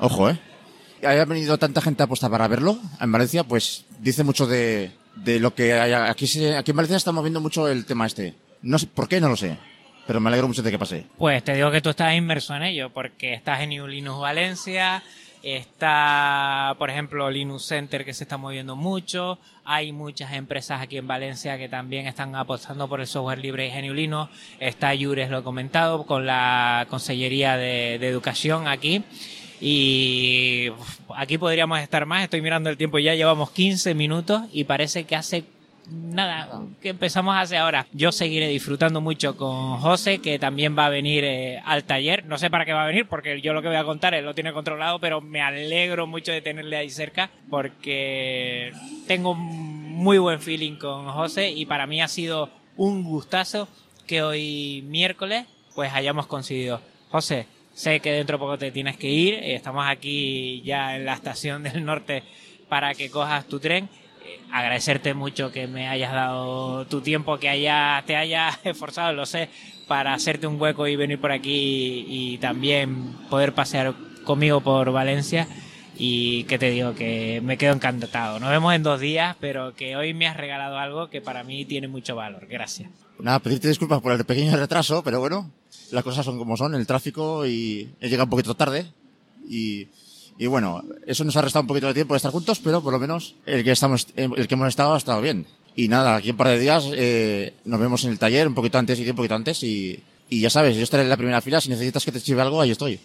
[0.00, 0.38] Ojo, ¿eh?
[1.06, 5.54] Haya venido tanta gente apuesta para verlo en Valencia, pues dice mucho de, de lo
[5.54, 8.34] que hay aquí, se- aquí en Valencia estamos viendo mucho el tema este.
[8.62, 9.20] No sé, ¿por qué?
[9.20, 9.56] No lo sé.
[10.06, 11.06] Pero me alegro mucho de que pase.
[11.16, 15.02] Pues te digo que tú estás inmerso en ello, porque estás en New Linux Valencia,
[15.44, 21.06] está, por ejemplo, Linux Center que se está moviendo mucho, hay muchas empresas aquí en
[21.06, 25.40] Valencia que también están apostando por el software libre y GNU Linux, está Yures, lo
[25.40, 29.04] he comentado, con la Consellería de, Educación aquí.
[29.60, 30.70] Y
[31.14, 35.16] aquí podríamos estar más, estoy mirando el tiempo, ya llevamos 15 minutos y parece que
[35.16, 35.44] hace
[35.90, 37.86] nada, que empezamos hace ahora.
[37.92, 42.24] Yo seguiré disfrutando mucho con José, que también va a venir eh, al taller.
[42.26, 44.24] No sé para qué va a venir, porque yo lo que voy a contar él
[44.24, 48.72] lo tiene controlado, pero me alegro mucho de tenerle ahí cerca, porque
[49.06, 53.68] tengo muy buen feeling con José y para mí ha sido un gustazo
[54.06, 56.80] que hoy miércoles pues hayamos coincidido.
[57.10, 61.14] José, sé que dentro de poco te tienes que ir, estamos aquí ya en la
[61.14, 62.22] estación del norte
[62.68, 63.88] para que cojas tu tren
[64.52, 69.48] agradecerte mucho que me hayas dado tu tiempo, que haya, te hayas esforzado, lo sé,
[69.86, 75.48] para hacerte un hueco y venir por aquí y, también poder pasear conmigo por Valencia.
[75.96, 78.40] Y que te digo que me quedo encantado.
[78.40, 81.64] Nos vemos en dos días, pero que hoy me has regalado algo que para mí
[81.66, 82.48] tiene mucho valor.
[82.48, 82.90] Gracias.
[83.20, 85.52] Nada, pedirte disculpas por el pequeño retraso, pero bueno,
[85.92, 88.86] las cosas son como son, el tráfico y he llegado un poquito tarde.
[89.48, 89.86] Y,
[90.38, 92.92] y bueno, eso nos ha restado un poquito de tiempo de estar juntos, pero por
[92.92, 95.46] lo menos el que estamos, el que hemos estado ha estado bien.
[95.76, 98.78] Y nada, aquí un par de días eh, nos vemos en el taller un poquito
[98.78, 101.68] antes y un poquito antes y, ya sabes, yo estaré en la primera fila, si
[101.68, 102.98] necesitas que te chive algo, ahí estoy.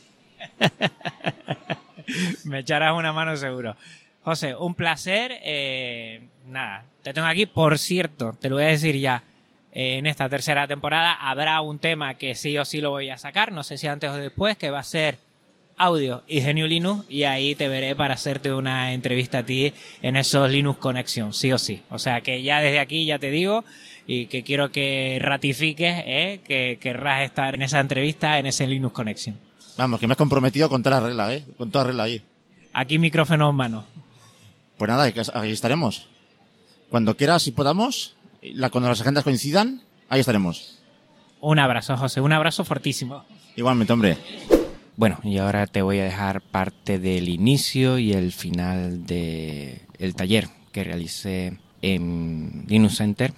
[2.45, 3.75] me echarás una mano seguro.
[4.23, 5.39] José, un placer.
[5.43, 7.45] eh, nada, te tengo aquí.
[7.45, 9.23] Por cierto, te lo voy a decir ya.
[9.71, 13.17] eh, en esta tercera temporada habrá un tema que sí o sí lo voy a
[13.17, 15.19] sacar, no sé si antes o después, que va a ser
[15.79, 20.17] audio y GNU Linux y ahí te veré para hacerte una entrevista a ti en
[20.17, 21.81] esos Linux Connection, sí o sí.
[21.89, 23.63] O sea que ya desde aquí ya te digo
[24.05, 28.93] y que quiero que ratifiques eh, que querrás estar en esa entrevista en ese Linux
[28.93, 29.39] Connection.
[29.77, 31.45] Vamos, que me has comprometido con toda la regla, ¿eh?
[31.57, 32.21] Con toda la regla ahí.
[32.73, 33.85] Aquí micrófono en mano.
[34.77, 36.07] Pues nada, ahí estaremos.
[36.89, 38.15] Cuando quieras y podamos,
[38.71, 40.79] cuando las agendas coincidan, ahí estaremos.
[41.39, 43.23] Un abrazo, José, un abrazo fortísimo.
[43.55, 44.17] Igualmente, hombre.
[44.99, 50.13] Bueno, y ahora te voy a dejar parte del inicio y el final del el
[50.13, 53.31] taller que realicé en Linux Center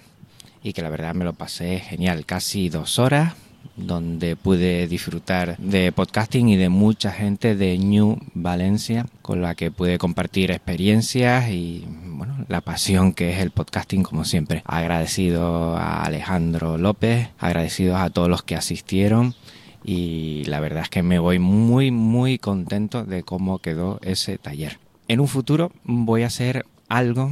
[0.64, 3.34] y que la verdad me lo pasé genial, casi dos horas
[3.76, 9.70] donde pude disfrutar de podcasting y de mucha gente de New Valencia con la que
[9.70, 14.64] pude compartir experiencias y bueno, la pasión que es el podcasting como siempre.
[14.66, 19.36] Agradecido a Alejandro López, agradecidos a todos los que asistieron
[19.84, 24.78] y la verdad es que me voy muy muy contento de cómo quedó ese taller.
[25.08, 27.30] En un futuro voy a hacer algo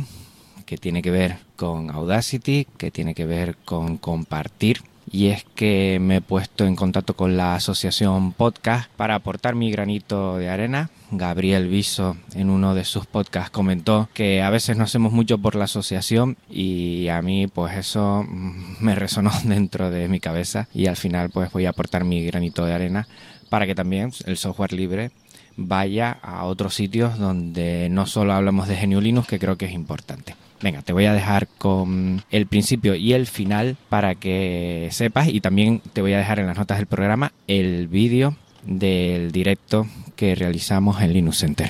[0.67, 5.99] que tiene que ver con Audacity, que tiene que ver con compartir y es que
[6.01, 10.91] me he puesto en contacto con la asociación podcast para aportar mi granito de arena.
[11.13, 15.57] Gabriel Viso en uno de sus podcasts comentó que a veces no hacemos mucho por
[15.57, 20.87] la asociación y a mí pues eso mm, me resonó dentro de mi cabeza y
[20.87, 23.09] al final pues voy a aportar mi granito de arena
[23.49, 25.11] para que también el software libre
[25.57, 29.73] vaya a otros sitios donde no solo hablamos de GNU Linux que creo que es
[29.73, 30.37] importante.
[30.63, 35.41] Venga, te voy a dejar con el principio y el final para que sepas y
[35.41, 38.35] también te voy a dejar en las notas del programa el vídeo
[38.67, 41.69] del directo que realizamos en Linux Center.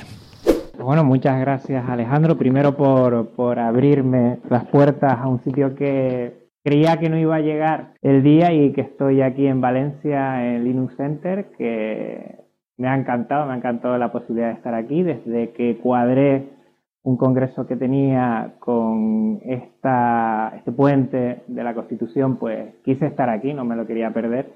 [0.77, 6.99] Bueno, muchas gracias Alejandro, primero por, por abrirme las puertas a un sitio que creía
[6.99, 10.97] que no iba a llegar el día y que estoy aquí en Valencia en Linux
[10.97, 12.41] Center, que
[12.77, 16.60] me ha encantado, me ha encantado la posibilidad de estar aquí desde que cuadré
[17.03, 23.65] un congreso que tenía con este puente de la Constitución, pues quise estar aquí, no
[23.65, 24.53] me lo quería perder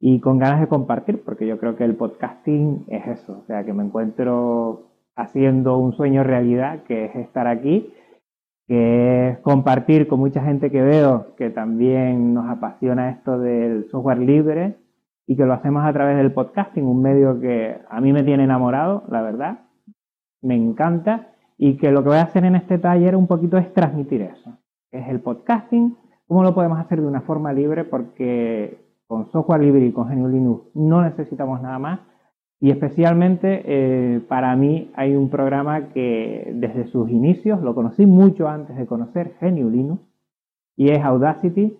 [0.00, 3.64] y con ganas de compartir, porque yo creo que el podcasting es eso, o sea,
[3.64, 7.92] que me encuentro haciendo un sueño realidad, que es estar aquí,
[8.66, 14.18] que es compartir con mucha gente que veo que también nos apasiona esto del software
[14.18, 14.76] libre
[15.26, 18.44] y que lo hacemos a través del podcasting, un medio que a mí me tiene
[18.44, 19.60] enamorado, la verdad,
[20.42, 23.72] me encanta y que lo que voy a hacer en este taller un poquito es
[23.72, 24.58] transmitir eso,
[24.90, 29.86] es el podcasting, cómo lo podemos hacer de una forma libre porque con software libre
[29.86, 32.00] y con GNU Linux no necesitamos nada más
[32.60, 38.48] y especialmente eh, para mí hay un programa que desde sus inicios lo conocí mucho
[38.48, 40.02] antes de conocer GNU Linux
[40.76, 41.76] y es Audacity.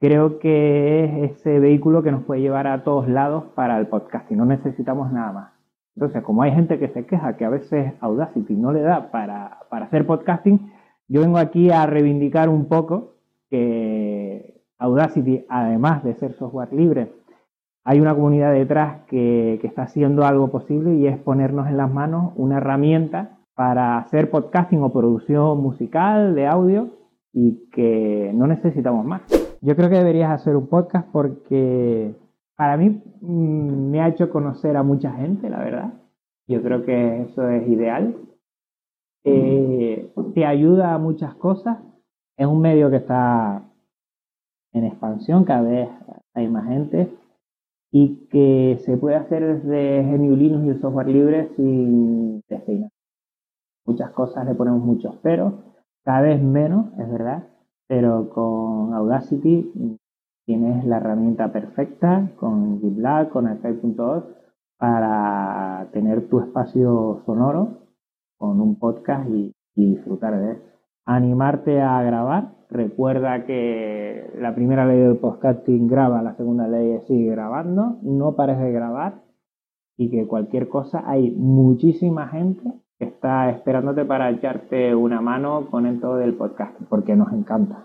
[0.00, 4.38] Creo que es ese vehículo que nos puede llevar a todos lados para el podcasting,
[4.38, 5.57] no necesitamos nada más.
[5.98, 9.58] Entonces, como hay gente que se queja que a veces Audacity no le da para,
[9.68, 10.70] para hacer podcasting,
[11.08, 13.14] Yo vengo aquí a reivindicar un poco
[13.50, 17.10] que Audacity, además de ser software libre,
[17.82, 21.92] hay una comunidad detrás que, que está haciendo algo posible y es ponernos en las
[21.92, 26.90] manos una herramienta para hacer podcasting o producción musical de audio
[27.32, 29.22] y que no necesitamos más.
[29.62, 32.14] Yo creo que deberías hacer un podcast porque
[32.58, 35.92] para mí mm, me ha hecho conocer a mucha gente, la verdad.
[36.48, 38.16] Yo creo que eso es ideal.
[39.22, 41.78] Eh, te ayuda a muchas cosas.
[42.36, 43.62] Es un medio que está
[44.72, 45.88] en expansión, cada vez
[46.34, 47.08] hay más gente
[47.92, 52.90] y que se puede hacer desde GNU Linux y el software libre sin despeinar.
[53.86, 55.62] Muchas cosas le ponemos muchos pero,
[56.04, 57.44] cada vez menos, es verdad,
[57.86, 59.98] pero con Audacity
[60.48, 64.24] tienes la herramienta perfecta con GitLab, con Effect.org
[64.78, 67.80] para tener tu espacio sonoro
[68.38, 70.62] con un podcast y, y disfrutar de él.
[71.04, 72.54] Animarte a grabar.
[72.70, 77.98] Recuerda que la primera ley del podcasting graba, la segunda ley es sigue grabando.
[78.00, 79.20] No pares de grabar
[79.98, 85.84] y que cualquier cosa hay muchísima gente que está esperándote para echarte una mano con
[85.84, 87.84] el todo del podcast porque nos encanta.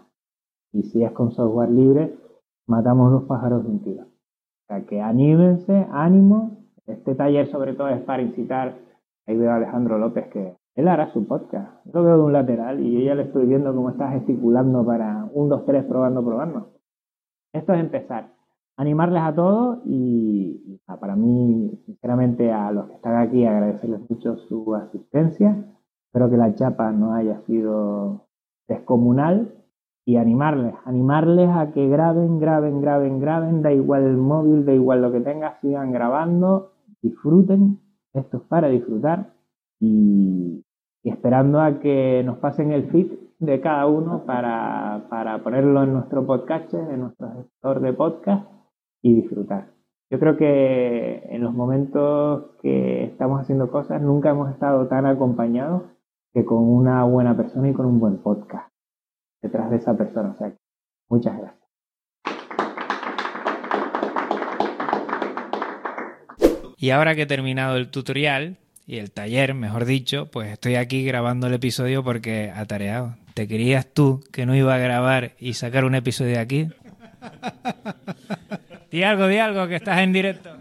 [0.72, 2.23] Y si es con software libre,
[2.68, 4.04] matamos dos pájaros de un tiro.
[4.04, 6.64] O sea que anímense, ánimo.
[6.86, 8.78] Este taller sobre todo es para incitar.
[9.26, 11.86] Ahí veo a Alejandro López que él hará su podcast.
[11.86, 15.30] Yo veo de un lateral y yo ya le estoy viendo cómo está gesticulando para
[15.34, 16.72] un, dos, tres, probando, probando.
[17.54, 18.34] Esto es empezar.
[18.76, 24.74] Animarles a todos y, para mí, sinceramente, a los que están aquí, agradecerles mucho su
[24.74, 25.64] asistencia.
[26.08, 28.28] Espero que la chapa no haya sido
[28.68, 29.63] descomunal
[30.06, 35.02] y animarles, animarles a que graben, graben, graben, graben, da igual el móvil, da igual
[35.02, 37.80] lo que tengas, sigan grabando, disfruten,
[38.14, 39.34] esto es para disfrutar
[39.80, 40.64] y,
[41.04, 46.26] esperando a que nos pasen el feed de cada uno para, para ponerlo en nuestro
[46.26, 48.50] podcast, en nuestro gestor de podcast
[49.02, 49.68] y disfrutar.
[50.10, 55.84] Yo creo que en los momentos que estamos haciendo cosas nunca hemos estado tan acompañados
[56.34, 58.73] que con una buena persona y con un buen podcast
[59.44, 60.32] detrás de esa persona.
[60.32, 60.52] O sea,
[61.10, 61.64] muchas gracias.
[66.78, 71.06] Y ahora que he terminado el tutorial y el taller, mejor dicho, pues estoy aquí
[71.06, 73.16] grabando el episodio porque atareado.
[73.34, 76.68] ¿Te querías tú que no iba a grabar y sacar un episodio aquí?
[78.92, 80.56] Di algo, di algo, que estás en directo.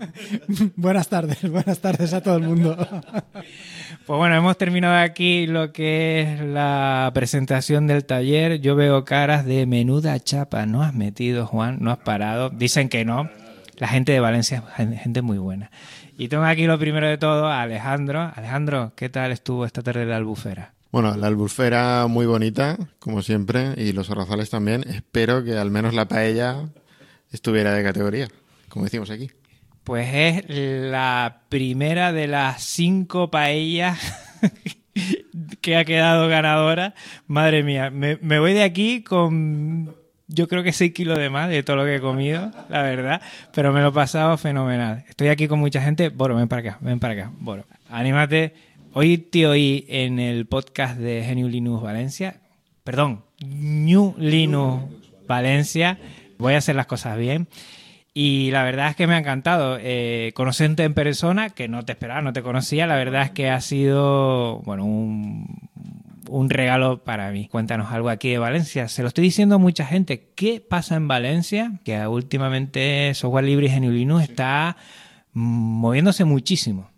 [0.76, 2.78] buenas tardes, buenas tardes a todo el mundo.
[4.06, 8.60] Pues bueno, hemos terminado aquí lo que es la presentación del taller.
[8.60, 10.66] Yo veo caras de menuda chapa.
[10.66, 11.78] ¿No has metido, Juan?
[11.80, 12.50] ¿No has parado?
[12.50, 13.30] Dicen que no.
[13.76, 15.70] La gente de Valencia es gente muy buena.
[16.18, 18.32] Y tengo aquí lo primero de todo a Alejandro.
[18.34, 20.74] Alejandro, ¿qué tal estuvo esta tarde la albufera?
[20.90, 24.82] Bueno, la albufera muy bonita, como siempre, y los arrozales también.
[24.88, 26.68] Espero que al menos la paella
[27.30, 28.28] estuviera de categoría,
[28.68, 29.30] como decimos aquí.
[29.84, 33.98] Pues es la primera de las cinco paellas
[35.60, 36.94] que ha quedado ganadora.
[37.26, 39.94] Madre mía, me, voy de aquí con
[40.28, 43.20] yo creo que 6 kilos de más de todo lo que he comido, la verdad,
[43.52, 45.04] pero me lo he pasado fenomenal.
[45.08, 46.08] Estoy aquí con mucha gente.
[46.08, 47.32] Boro, ven para acá, ven para acá.
[47.38, 48.54] Boro, anímate.
[48.94, 52.40] Hoy te oí en el podcast de Genu Linux Valencia,
[52.84, 54.84] perdón, New Linux
[55.26, 55.98] Valencia.
[56.38, 57.48] Voy a hacer las cosas bien.
[58.14, 59.78] Y la verdad es que me ha encantado.
[59.80, 63.48] Eh, conocerte en persona, que no te esperaba, no te conocía, la verdad es que
[63.48, 65.70] ha sido, bueno, un,
[66.28, 67.48] un regalo para mí.
[67.48, 68.88] Cuéntanos algo aquí de Valencia.
[68.88, 70.30] Se lo estoy diciendo a mucha gente.
[70.34, 71.80] ¿Qué pasa en Valencia?
[71.84, 74.76] Que últimamente software libre y GNU Linux está
[75.32, 76.90] moviéndose muchísimo.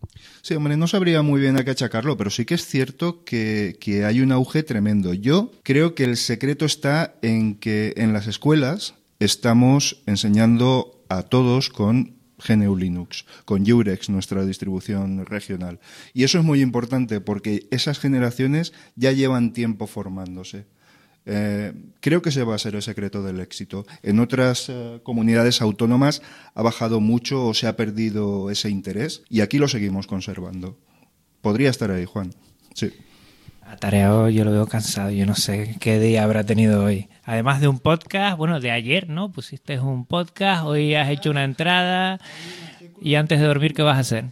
[0.42, 3.76] Sí, hombre, no sabría muy bien a qué achacarlo, pero sí que es cierto que,
[3.80, 5.14] que hay un auge tremendo.
[5.14, 11.70] Yo creo que el secreto está en que en las escuelas estamos enseñando a todos
[11.70, 12.14] con
[12.46, 15.80] GNU Linux, con Jurex, nuestra distribución regional.
[16.12, 20.66] Y eso es muy importante porque esas generaciones ya llevan tiempo formándose.
[21.26, 23.86] Eh, creo que ese va a ser el secreto del éxito.
[24.02, 26.22] En otras eh, comunidades autónomas
[26.54, 30.78] ha bajado mucho o se ha perdido ese interés y aquí lo seguimos conservando.
[31.40, 32.30] Podría estar ahí, Juan.
[32.74, 32.92] Sí.
[33.74, 37.08] Atareado, yo lo veo cansado, yo no sé qué día habrá tenido hoy.
[37.24, 39.32] Además de un podcast, bueno, de ayer, ¿no?
[39.32, 42.20] Pusiste un podcast, hoy has hecho una entrada
[43.02, 44.26] y antes de dormir, ¿qué vas a hacer?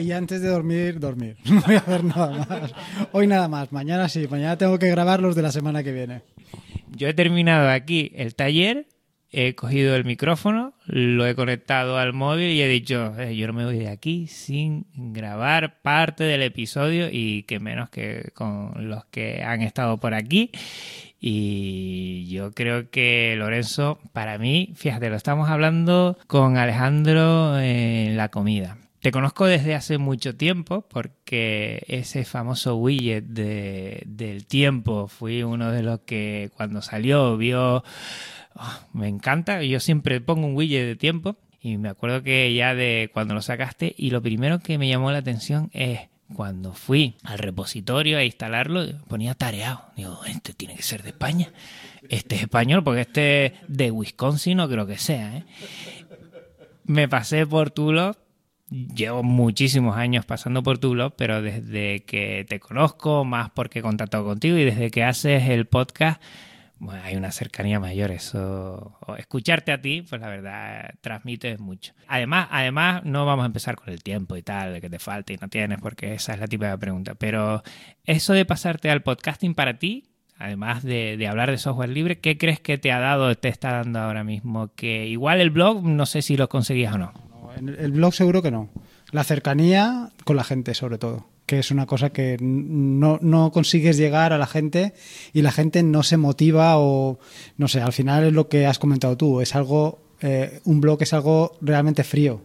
[0.00, 1.36] Y antes de dormir, dormir.
[1.44, 2.72] No voy a hacer nada más.
[3.12, 6.22] Hoy nada más, mañana sí, mañana tengo que grabar los de la semana que viene.
[6.90, 8.86] Yo he terminado aquí el taller,
[9.36, 13.52] he cogido el micrófono, lo he conectado al móvil y he dicho, eh, yo no
[13.52, 19.04] me voy de aquí sin grabar parte del episodio y que menos que con los
[19.04, 20.52] que han estado por aquí.
[21.20, 28.30] Y yo creo que Lorenzo, para mí, fíjate, lo estamos hablando con Alejandro en la
[28.30, 28.78] comida.
[29.02, 35.72] Te conozco desde hace mucho tiempo porque ese famoso widget de, del tiempo fui uno
[35.72, 37.84] de los que cuando salió vio...
[38.58, 42.74] oh, me encanta, yo siempre pongo un widget de tiempo y me acuerdo que ya
[42.74, 47.16] de cuando lo sacaste y lo primero que me llamó la atención es cuando fui
[47.22, 49.84] al repositorio a instalarlo, ponía tareado.
[49.96, 51.52] Digo, este tiene que ser de España.
[52.08, 55.38] Este es español, porque este de Wisconsin no creo que sea.
[55.38, 55.44] ¿eh?
[56.84, 58.16] Me pasé por tu blog.
[58.68, 64.24] Llevo muchísimos años pasando por tu pero desde que te conozco, más porque he contactado
[64.24, 66.20] contigo y desde que haces el podcast,
[66.78, 68.10] bueno, hay una cercanía mayor.
[68.10, 71.94] Eso, escucharte a ti, pues la verdad, transmite mucho.
[72.06, 75.32] Además, además, no vamos a empezar con el tiempo y tal, de que te falta
[75.32, 77.14] y no tienes, porque esa es la típica pregunta.
[77.14, 77.62] Pero
[78.04, 80.04] eso de pasarte al podcasting para ti,
[80.38, 84.00] además de, hablar de software libre, ¿qué crees que te ha dado, te está dando
[84.00, 84.72] ahora mismo?
[84.74, 87.12] Que igual el blog, no sé si lo conseguías o no.
[87.56, 88.68] El blog seguro que no.
[89.12, 93.96] La cercanía con la gente, sobre todo que es una cosa que no, no, consigues
[93.96, 94.92] llegar a la gente
[95.32, 97.18] y la gente no se motiva o
[97.56, 101.02] no sé, al final es lo que has comentado tú, es algo, eh, un blog
[101.02, 102.42] es algo realmente frío.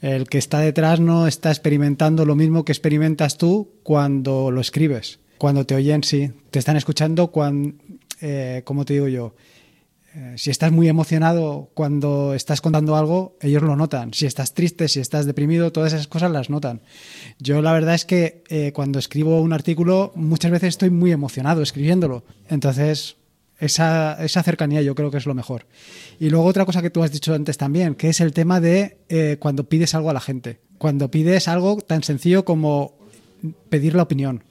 [0.00, 5.20] El que está detrás no está experimentando lo mismo que experimentas tú cuando lo escribes.
[5.38, 7.76] Cuando te oyen, sí, te están escuchando cuando,
[8.20, 9.34] eh, ¿cómo te digo yo?
[10.14, 14.12] Eh, si estás muy emocionado cuando estás contando algo, ellos lo notan.
[14.12, 16.82] Si estás triste, si estás deprimido, todas esas cosas las notan.
[17.38, 21.62] Yo la verdad es que eh, cuando escribo un artículo muchas veces estoy muy emocionado
[21.62, 22.24] escribiéndolo.
[22.48, 23.16] Entonces,
[23.58, 25.66] esa, esa, cercanía yo creo que es lo mejor.
[26.20, 28.98] Y luego otra cosa que tú has dicho antes también, que es el tema de
[29.08, 30.60] eh, cuando pides algo a la gente.
[30.76, 32.98] Cuando pides algo tan sencillo como
[33.70, 34.44] pedir la opinión.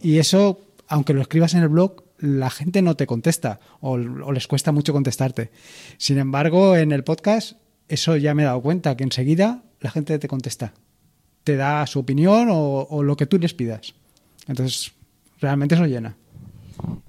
[0.00, 4.32] Y eso, aunque lo escribas en el blog, la gente no te contesta o, o,
[4.32, 5.50] les cuesta mucho contestarte.
[5.98, 7.58] Sin embargo, en el podcast,
[7.88, 10.72] eso ya me he dado cuenta, que enseguida la gente te contesta.
[11.42, 13.94] Te da su opinión o, o lo que tú les pidas.
[14.46, 14.92] Entonces,
[15.40, 16.16] realmente eso llena.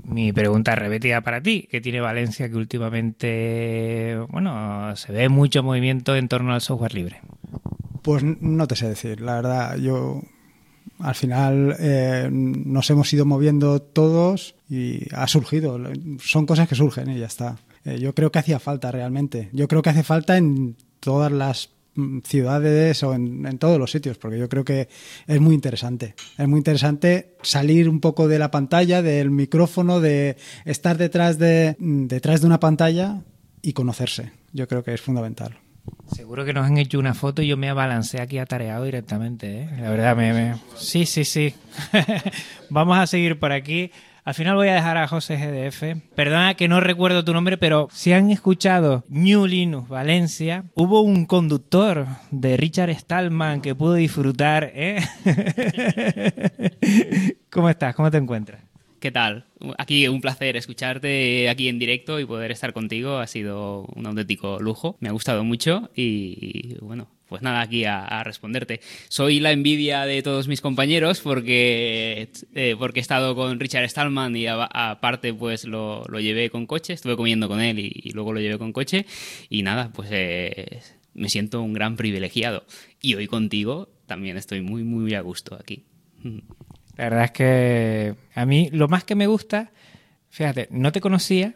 [0.04, 6.16] Mi pregunta repetida para ti, ¿qué tiene Valencia que últimamente, bueno, se ve mucho movimiento
[6.16, 7.22] en torno al software libre?
[8.02, 10.22] Pues no te sé decir, la verdad, yo
[11.04, 15.78] al final eh, nos hemos ido moviendo todos y ha surgido.
[16.20, 17.58] Son cosas que surgen y ya está.
[17.84, 19.50] Eh, yo creo que hacía falta realmente.
[19.52, 21.72] Yo creo que hace falta en todas las
[22.24, 24.88] ciudades o en, en, todos los sitios, porque yo creo que
[25.28, 26.16] es muy interesante.
[26.38, 31.76] Es muy interesante salir un poco de la pantalla, del micrófono, de estar detrás de,
[31.80, 33.22] detrás de una pantalla
[33.62, 34.32] y conocerse.
[34.54, 35.60] Yo creo que es fundamental.
[36.08, 39.70] Seguro que nos han hecho una foto y yo me abalancé aquí atareado directamente, ¿eh?
[39.80, 40.56] La verdad, me.
[40.76, 41.54] Sí, sí, sí.
[42.70, 43.92] Vamos a seguir por aquí.
[44.26, 46.02] Al final voy a dejar a José GDF.
[46.16, 51.26] Perdona que no recuerdo tu nombre, pero si han escuchado New Linux Valencia, hubo un
[51.26, 54.72] conductor de Richard Stallman que pudo disfrutar.
[54.74, 55.02] ¿eh?
[57.52, 57.94] ¿Cómo estás?
[57.96, 58.62] ¿Cómo te encuentras?
[59.04, 59.44] ¿Qué tal?
[59.78, 63.18] Aquí un placer escucharte aquí en directo y poder estar contigo.
[63.18, 64.96] Ha sido un auténtico lujo.
[65.02, 68.80] Me ha gustado mucho y, bueno, pues nada, aquí a, a, responderte.
[69.10, 74.38] Soy la envidia de todos mis compañeros porque, eh, porque he estado con Richard Stallman
[74.38, 78.32] y aparte pues lo, lo, llevé con coche, estuve comiendo con él y, y, luego
[78.32, 79.06] lo llevé con coche
[79.50, 80.80] y nada, pues eh,
[81.14, 82.64] me siento un gran privilegiado.
[83.02, 85.84] Y hoy contigo también estoy muy, muy a gusto aquí.
[86.96, 89.72] La verdad es que a mí lo más que me gusta,
[90.30, 91.56] fíjate, no te conocía,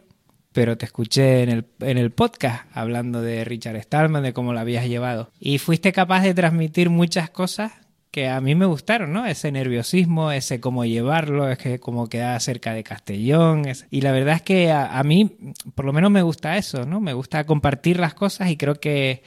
[0.52, 4.60] pero te escuché en el, en el podcast hablando de Richard Stallman, de cómo lo
[4.60, 5.30] habías llevado.
[5.38, 7.72] Y fuiste capaz de transmitir muchas cosas
[8.10, 9.26] que a mí me gustaron, ¿no?
[9.26, 13.64] Ese nerviosismo, ese cómo llevarlo, es que como queda cerca de Castellón.
[13.90, 15.36] Y la verdad es que a, a, mí,
[15.74, 17.00] por lo menos me gusta eso, ¿no?
[17.00, 19.22] Me gusta compartir las cosas y creo que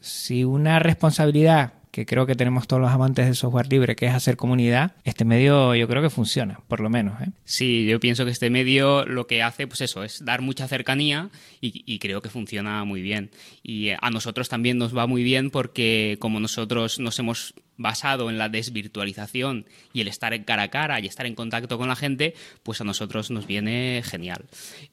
[0.00, 4.12] si una responsabilidad que creo que tenemos todos los amantes del software libre, que es
[4.12, 7.18] hacer comunidad, este medio yo creo que funciona, por lo menos.
[7.22, 7.30] ¿eh?
[7.46, 11.30] Sí, yo pienso que este medio lo que hace, pues eso, es dar mucha cercanía
[11.62, 13.30] y, y, creo que funciona muy bien.
[13.62, 18.36] Y a nosotros también nos va muy bien porque como nosotros nos hemos basado en
[18.36, 21.96] la desvirtualización y el estar en cara a cara y estar en contacto con la
[21.96, 24.44] gente, pues a nosotros nos viene genial.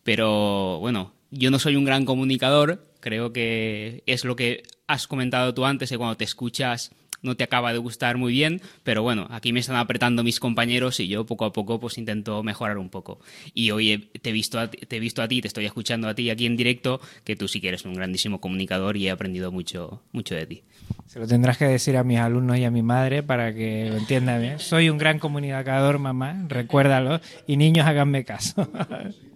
[0.04, 5.54] Pero bueno, yo no soy un gran comunicador, creo que es lo que has comentado
[5.54, 6.92] tú antes, que cuando te escuchas
[7.24, 11.00] no te acaba de gustar muy bien, pero bueno, aquí me están apretando mis compañeros
[11.00, 13.20] y yo poco a poco pues intento mejorar un poco.
[13.54, 16.14] Y hoy te he visto a, te he visto a ti, te estoy escuchando a
[16.14, 19.52] ti aquí en directo, que tú sí que eres un grandísimo comunicador y he aprendido
[19.52, 20.64] mucho, mucho de ti.
[21.08, 23.98] Se lo tendrás que decir a mis alumnos y a mi madre para que lo
[23.98, 24.60] entiendan bien.
[24.60, 27.22] Soy un gran comunicador, mamá, recuérdalo.
[27.48, 28.70] Y niños, háganme caso.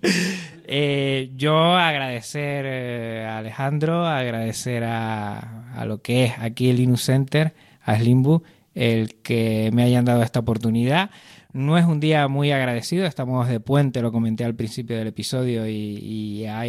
[0.70, 7.98] Eh, yo agradecer eh, a Alejandro, agradecer a, lo que es aquí el Linux a
[7.98, 8.44] Slimbu,
[8.76, 11.10] el que me hayan dado esta oportunidad.
[11.54, 15.66] No es un día muy agradecido, estamos de puente, lo comenté al principio del episodio,
[15.68, 16.64] y, ha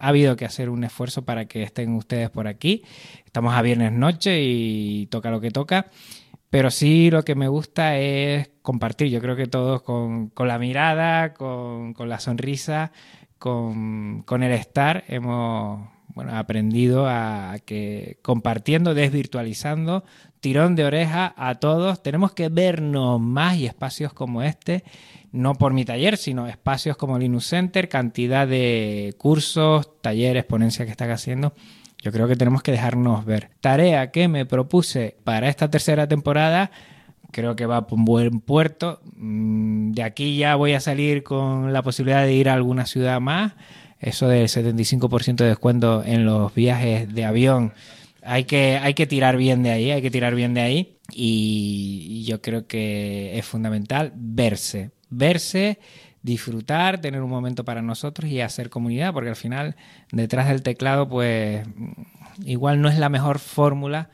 [0.00, 2.82] habido que hacer un esfuerzo para que estén ustedes por aquí.
[3.24, 5.86] Estamos a viernes noche y toca lo que toca.
[6.54, 9.08] Pero sí lo que me gusta es compartir.
[9.08, 12.92] Yo creo que todos con, con la mirada, con, con la sonrisa,
[13.40, 20.04] con, con el estar, hemos bueno, aprendido a que compartiendo, desvirtualizando,
[20.38, 24.84] tirón de oreja a todos, tenemos que vernos más y espacios como este,
[25.32, 30.92] no por mi taller, sino espacios como Linux Center, cantidad de cursos, talleres, ponencias que
[30.92, 31.52] están haciendo.
[32.04, 33.48] Yo creo que tenemos que dejarnos ver.
[33.62, 36.70] Tarea que me propuse para esta tercera temporada,
[37.32, 39.00] creo que va por un buen puerto.
[39.16, 43.22] Mm, De aquí ya voy a salir con la posibilidad de ir a alguna ciudad
[43.22, 43.54] más.
[44.00, 47.72] Eso del 75% de descuento en los viajes de avión.
[48.22, 50.98] Hay que, hay que tirar bien de ahí, hay que tirar bien de ahí.
[51.10, 55.78] Y, y yo creo que es fundamental verse, verse,
[56.24, 59.76] disfrutar, tener un momento para nosotros y hacer comunidad, porque al final
[60.10, 61.66] detrás del teclado, pues
[62.44, 64.08] igual no es la mejor fórmula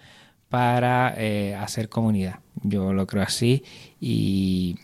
[0.48, 2.40] para eh, hacer comunidad.
[2.62, 3.62] Yo lo creo así
[4.00, 4.76] y,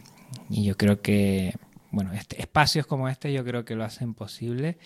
[0.48, 1.54] yo creo que,
[1.90, 4.78] bueno, este- espacios como este yo creo que lo hacen posible.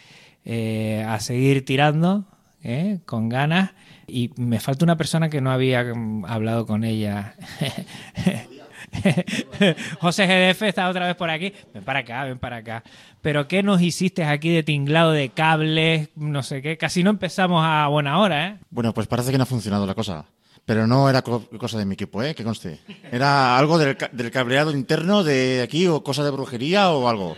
[0.47, 2.25] Eh, a seguir tirando
[2.63, 3.01] ¿eh?
[3.05, 3.73] con ganas
[4.07, 7.35] y me falta una persona que no había mm, hablado con ella.
[10.01, 11.53] José GDF está otra vez por aquí.
[11.73, 12.83] Ven para acá, ven para acá.
[13.23, 16.09] Pero ¿qué nos hiciste aquí de tinglado de cables?
[16.17, 16.77] No sé qué.
[16.77, 18.57] Casi no empezamos a buena hora, ¿eh?
[18.71, 20.25] Bueno, pues parece que no ha funcionado la cosa.
[20.65, 22.35] Pero no era co- cosa de mi equipo, ¿eh?
[22.35, 22.79] Que conste.
[23.11, 27.37] Era algo del, ca- del cableado interno de aquí o cosa de brujería o algo.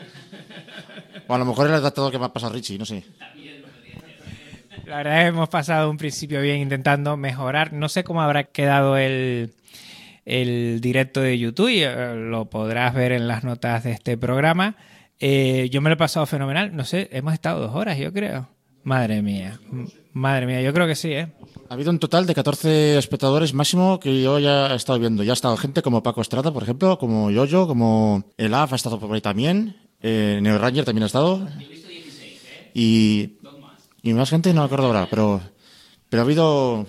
[1.29, 3.05] O a lo mejor era el adaptador que me ha pasado Richie, no sé.
[4.87, 7.73] La verdad es que hemos pasado un principio bien intentando mejorar.
[7.73, 9.53] No sé cómo habrá quedado el,
[10.25, 11.69] el directo de YouTube.
[11.69, 14.77] y, eh, lo podrás ver en las notas de este programa.
[15.21, 16.75] Eh, yo me lo he pasado fenomenal.
[16.75, 18.49] No sé, hemos estado dos horas, yo creo.
[18.85, 19.61] Madre mía.
[20.13, 21.33] Madre mía, yo creo que sí, ¿eh?
[21.69, 25.23] Ha habido un total de 14 espectadores máximo que yo ya he estado viendo.
[25.23, 28.77] Ya ha estado gente como Paco Estrada, por ejemplo, como Yoyo, como el AF ha
[28.77, 29.77] estado por ahí también.
[30.01, 31.49] Eh, Neo Ranger también ha estado.
[32.75, 33.39] Y,
[34.03, 35.41] y más gente no me acuerdo ahora, pero,
[36.09, 36.87] pero ha habido,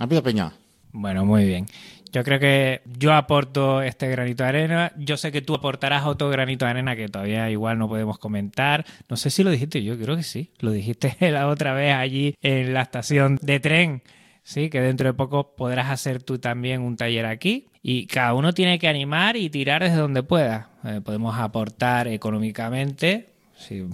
[0.00, 0.54] ha habido peña.
[0.92, 1.66] Bueno, muy bien.
[2.12, 4.92] Yo creo que yo aporto este granito de arena.
[4.96, 8.84] Yo sé que tú aportarás otro granito de arena que todavía igual no podemos comentar.
[9.08, 10.50] No sé si lo dijiste, yo creo que sí.
[10.60, 14.02] Lo dijiste la otra vez allí en la estación de tren.
[14.42, 17.68] Sí, que dentro de poco podrás hacer tú también un taller aquí.
[17.82, 20.70] Y cada uno tiene que animar y tirar desde donde pueda.
[20.84, 23.27] Eh, podemos aportar económicamente,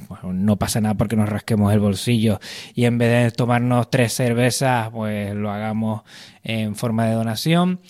[0.09, 2.39] Bueno, no pasa nada porque nos rasquemos el bolsillo
[2.75, 6.03] y en vez de tomarnos tres cervezas, pues lo hagamos
[6.43, 7.81] en forma de donación.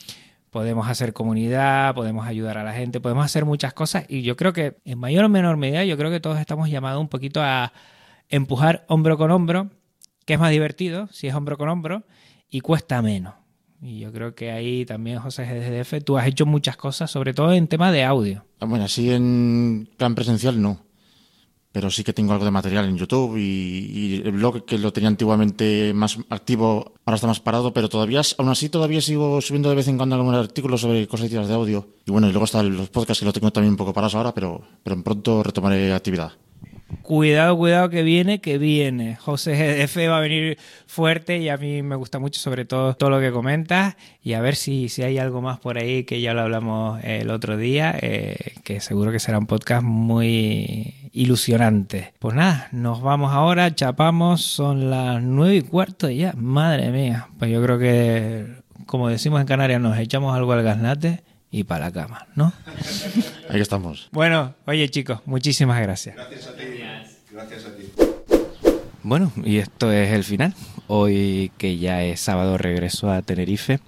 [0.51, 4.53] Podemos hacer comunidad, podemos ayudar a la gente, podemos hacer muchas cosas y yo creo
[4.53, 7.72] que en mayor o menor medida yo creo que todos estamos llamados un poquito a
[8.29, 9.70] empujar hombro con hombro,
[10.25, 12.05] que es más divertido si es hombro con hombro
[12.49, 13.35] y cuesta menos.
[13.83, 17.53] Y yo creo que ahí también, José GDF, tú has hecho muchas cosas, sobre todo
[17.53, 18.47] en tema de audio.
[18.61, 20.81] Ah, Bueno, así en plan presencial no.
[21.75, 24.93] Pero sí que tengo algo de material en YouTube y, y el blog que lo
[24.93, 29.70] tenía antiguamente más activo, ahora está más parado, pero todavía, aún así todavía sigo subiendo
[29.70, 31.89] de vez en cuando algún artículo sobre cositas de audio.
[32.07, 34.33] Y bueno, y luego están los podcasts que lo tengo también un poco parados ahora,
[34.33, 36.33] pero, pero pronto retomaré actividad.
[37.03, 39.16] Cuidado, cuidado que viene, que viene.
[39.16, 43.11] José GDF va a venir fuerte y a mí me gusta mucho sobre todo todo
[43.11, 46.34] lo que comentas y a ver si, si hay algo más por ahí que ya
[46.34, 52.14] lo hablamos el otro día, eh, que seguro que será un podcast muy ilusionante.
[52.18, 57.28] Pues nada, nos vamos ahora, chapamos, son las nueve y cuarto ya, madre mía.
[57.38, 58.47] Pues yo creo que,
[58.86, 61.22] como decimos en Canarias, nos echamos algo al gasnate
[61.55, 62.53] y para la cama, ¿no?
[63.49, 64.09] Ahí estamos.
[64.11, 66.17] Bueno, oye chicos, muchísimas gracias.
[66.17, 66.65] Gracias a ti.
[67.31, 67.93] Gracias a ti.
[69.05, 70.53] Bueno, y esto es el final.
[70.89, 73.79] Hoy que ya es sábado regreso a Tenerife.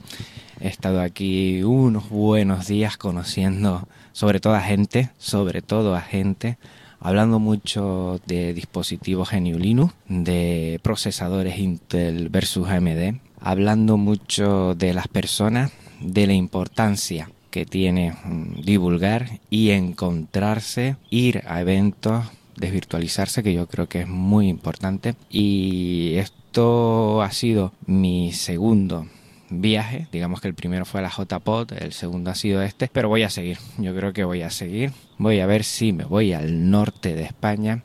[0.60, 6.58] He estado aquí unos buenos días conociendo sobre todo a gente, sobre todo a gente,
[7.00, 15.08] hablando mucho de dispositivos GNU Linux, de procesadores Intel versus AMD, hablando mucho de las
[15.08, 23.54] personas de la importancia que tiene mm, divulgar y encontrarse, ir a eventos, desvirtualizarse, que
[23.54, 25.14] yo creo que es muy importante.
[25.30, 29.06] Y esto ha sido mi segundo
[29.48, 30.06] viaje.
[30.12, 33.30] Digamos que el primero fue la JPOT, el segundo ha sido este, pero voy a
[33.30, 33.56] seguir.
[33.78, 34.92] Yo creo que voy a seguir.
[35.16, 37.84] Voy a ver si me voy al norte de España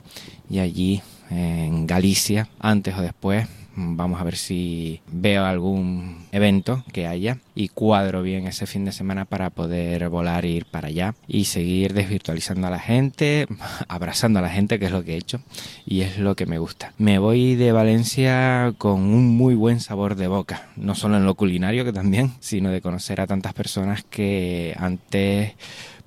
[0.49, 7.07] y allí en Galicia, antes o después, Vamos a ver si veo algún evento que
[7.07, 11.15] haya y cuadro bien ese fin de semana para poder volar e ir para allá
[11.27, 13.47] y seguir desvirtualizando a la gente,
[13.87, 15.41] abrazando a la gente, que es lo que he hecho
[15.85, 16.93] y es lo que me gusta.
[16.97, 21.35] Me voy de Valencia con un muy buen sabor de boca, no solo en lo
[21.35, 25.53] culinario que también, sino de conocer a tantas personas que antes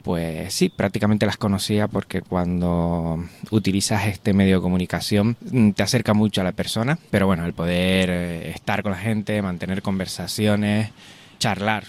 [0.05, 6.13] pues sí, prácticamente las conocía porque cuando utilizas este medio de comunicación mm, te acerca
[6.13, 10.91] mucho a la persona, pero bueno, el poder eh, estar con la gente, mantener conversaciones,
[11.39, 11.85] charlar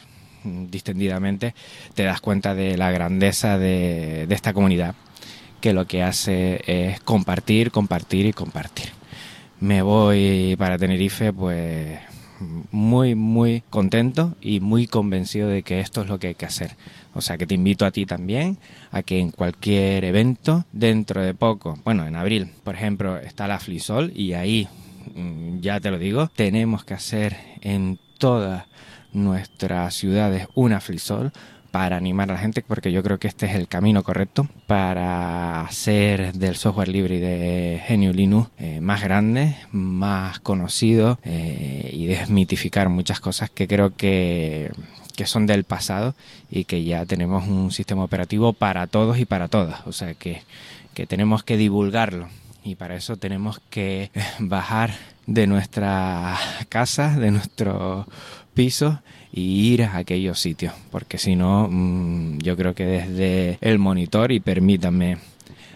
[0.45, 1.53] mm, distendidamente,
[1.93, 4.95] te das cuenta de la grandeza de, de esta comunidad
[5.59, 8.91] que lo que hace es compartir, compartir y compartir.
[9.59, 11.99] Me voy para Tenerife pues
[12.71, 16.75] muy, muy contento y muy convencido de que esto es lo que hay que hacer.
[17.15, 18.57] O sea que te invito a ti también
[18.91, 23.59] a que en cualquier evento, dentro de poco, bueno, en abril, por ejemplo, está la
[23.59, 24.67] Flisol y ahí,
[25.15, 28.65] mm, ya te lo digo, tenemos que hacer en todas
[29.13, 31.31] nuestras ciudades una Flisol
[31.75, 35.59] para animar a la gente, porque yo creo que este es el camino correcto para
[35.59, 42.05] hacer del software libre y de Genio Linux eh, más grande, más conocido eh, y
[42.05, 44.71] desmitificar muchas cosas que creo que,
[45.15, 46.15] que son del pasado
[46.49, 49.85] y que ya tenemos un sistema operativo para todos y para todas.
[49.87, 50.43] O sea que,
[50.93, 52.27] que tenemos que divulgarlo
[52.63, 54.91] y para eso tenemos que bajar
[55.27, 56.37] de nuestra
[56.69, 58.07] casa, de nuestro
[58.53, 58.99] piso
[59.31, 64.31] y ir a aquellos sitios, porque si no, mm, yo creo que desde el monitor,
[64.31, 65.17] y permítanme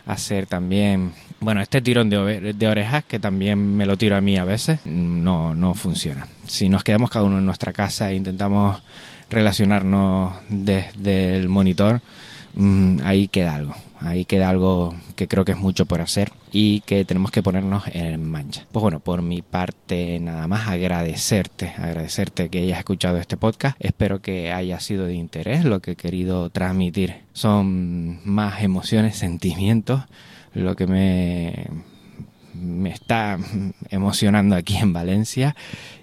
[0.06, 1.12] hacer también,
[1.42, 4.80] bueno, este tirón de, de, orejas, que también me lo tiro a mí a veces,
[4.86, 6.28] no, no funciona.
[6.48, 8.82] Si nos quedamos cada uno en nuestra casa e intentamos
[9.30, 12.02] relacionarnos desde el monitor,
[12.56, 13.76] mm, ahí queda algo.
[14.02, 17.84] Ahí queda algo que creo que es mucho por hacer y que tenemos que ponernos
[17.92, 18.66] en mancha.
[18.72, 23.76] Pues bueno, por mi parte nada más agradecerte, agradecerte que hayas escuchado este podcast.
[23.80, 27.24] Espero que haya sido de interés lo que he querido transmitir.
[27.34, 30.04] Son más emociones, sentimientos,
[30.54, 31.68] lo que me,
[32.60, 33.38] me está
[33.90, 35.56] emocionando aquí en Valencia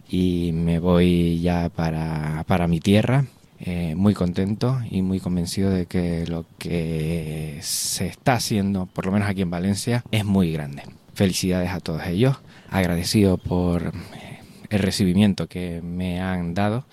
[0.08, 3.26] y me voy ya para, para mi tierra
[3.58, 9.12] eh, muy contento y muy convencido de que lo que se está haciendo, por lo
[9.12, 10.82] menos aquí en Valencia, es muy grande.
[11.14, 12.36] Felicidades a todos ellos,
[12.68, 16.84] agradecido por eh, el recibimiento que me han dado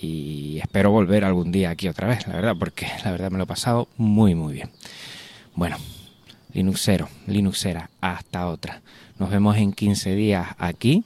[0.00, 3.44] y espero volver algún día aquí otra vez, la verdad, porque la verdad me lo
[3.44, 4.70] he pasado muy muy bien.
[5.54, 5.76] Bueno,
[6.52, 8.80] Linuxero, Linuxera, hasta otra.
[9.18, 11.04] Nos vemos en 15 días aquí.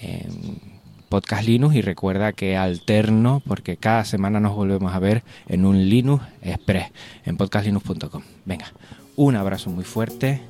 [0.00, 0.72] En
[1.12, 5.90] Podcast Linux y recuerda que alterno porque cada semana nos volvemos a ver en un
[5.90, 6.90] Linux Express
[7.26, 8.22] en podcastlinux.com.
[8.46, 8.72] Venga,
[9.16, 10.40] un abrazo muy fuerte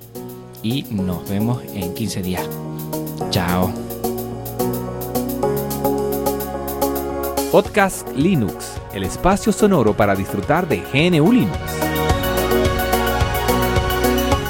[0.63, 2.49] y nos vemos en 15 días.
[3.31, 3.73] Chao.
[7.51, 12.02] Podcast Linux, el espacio sonoro para disfrutar de GNU Linux.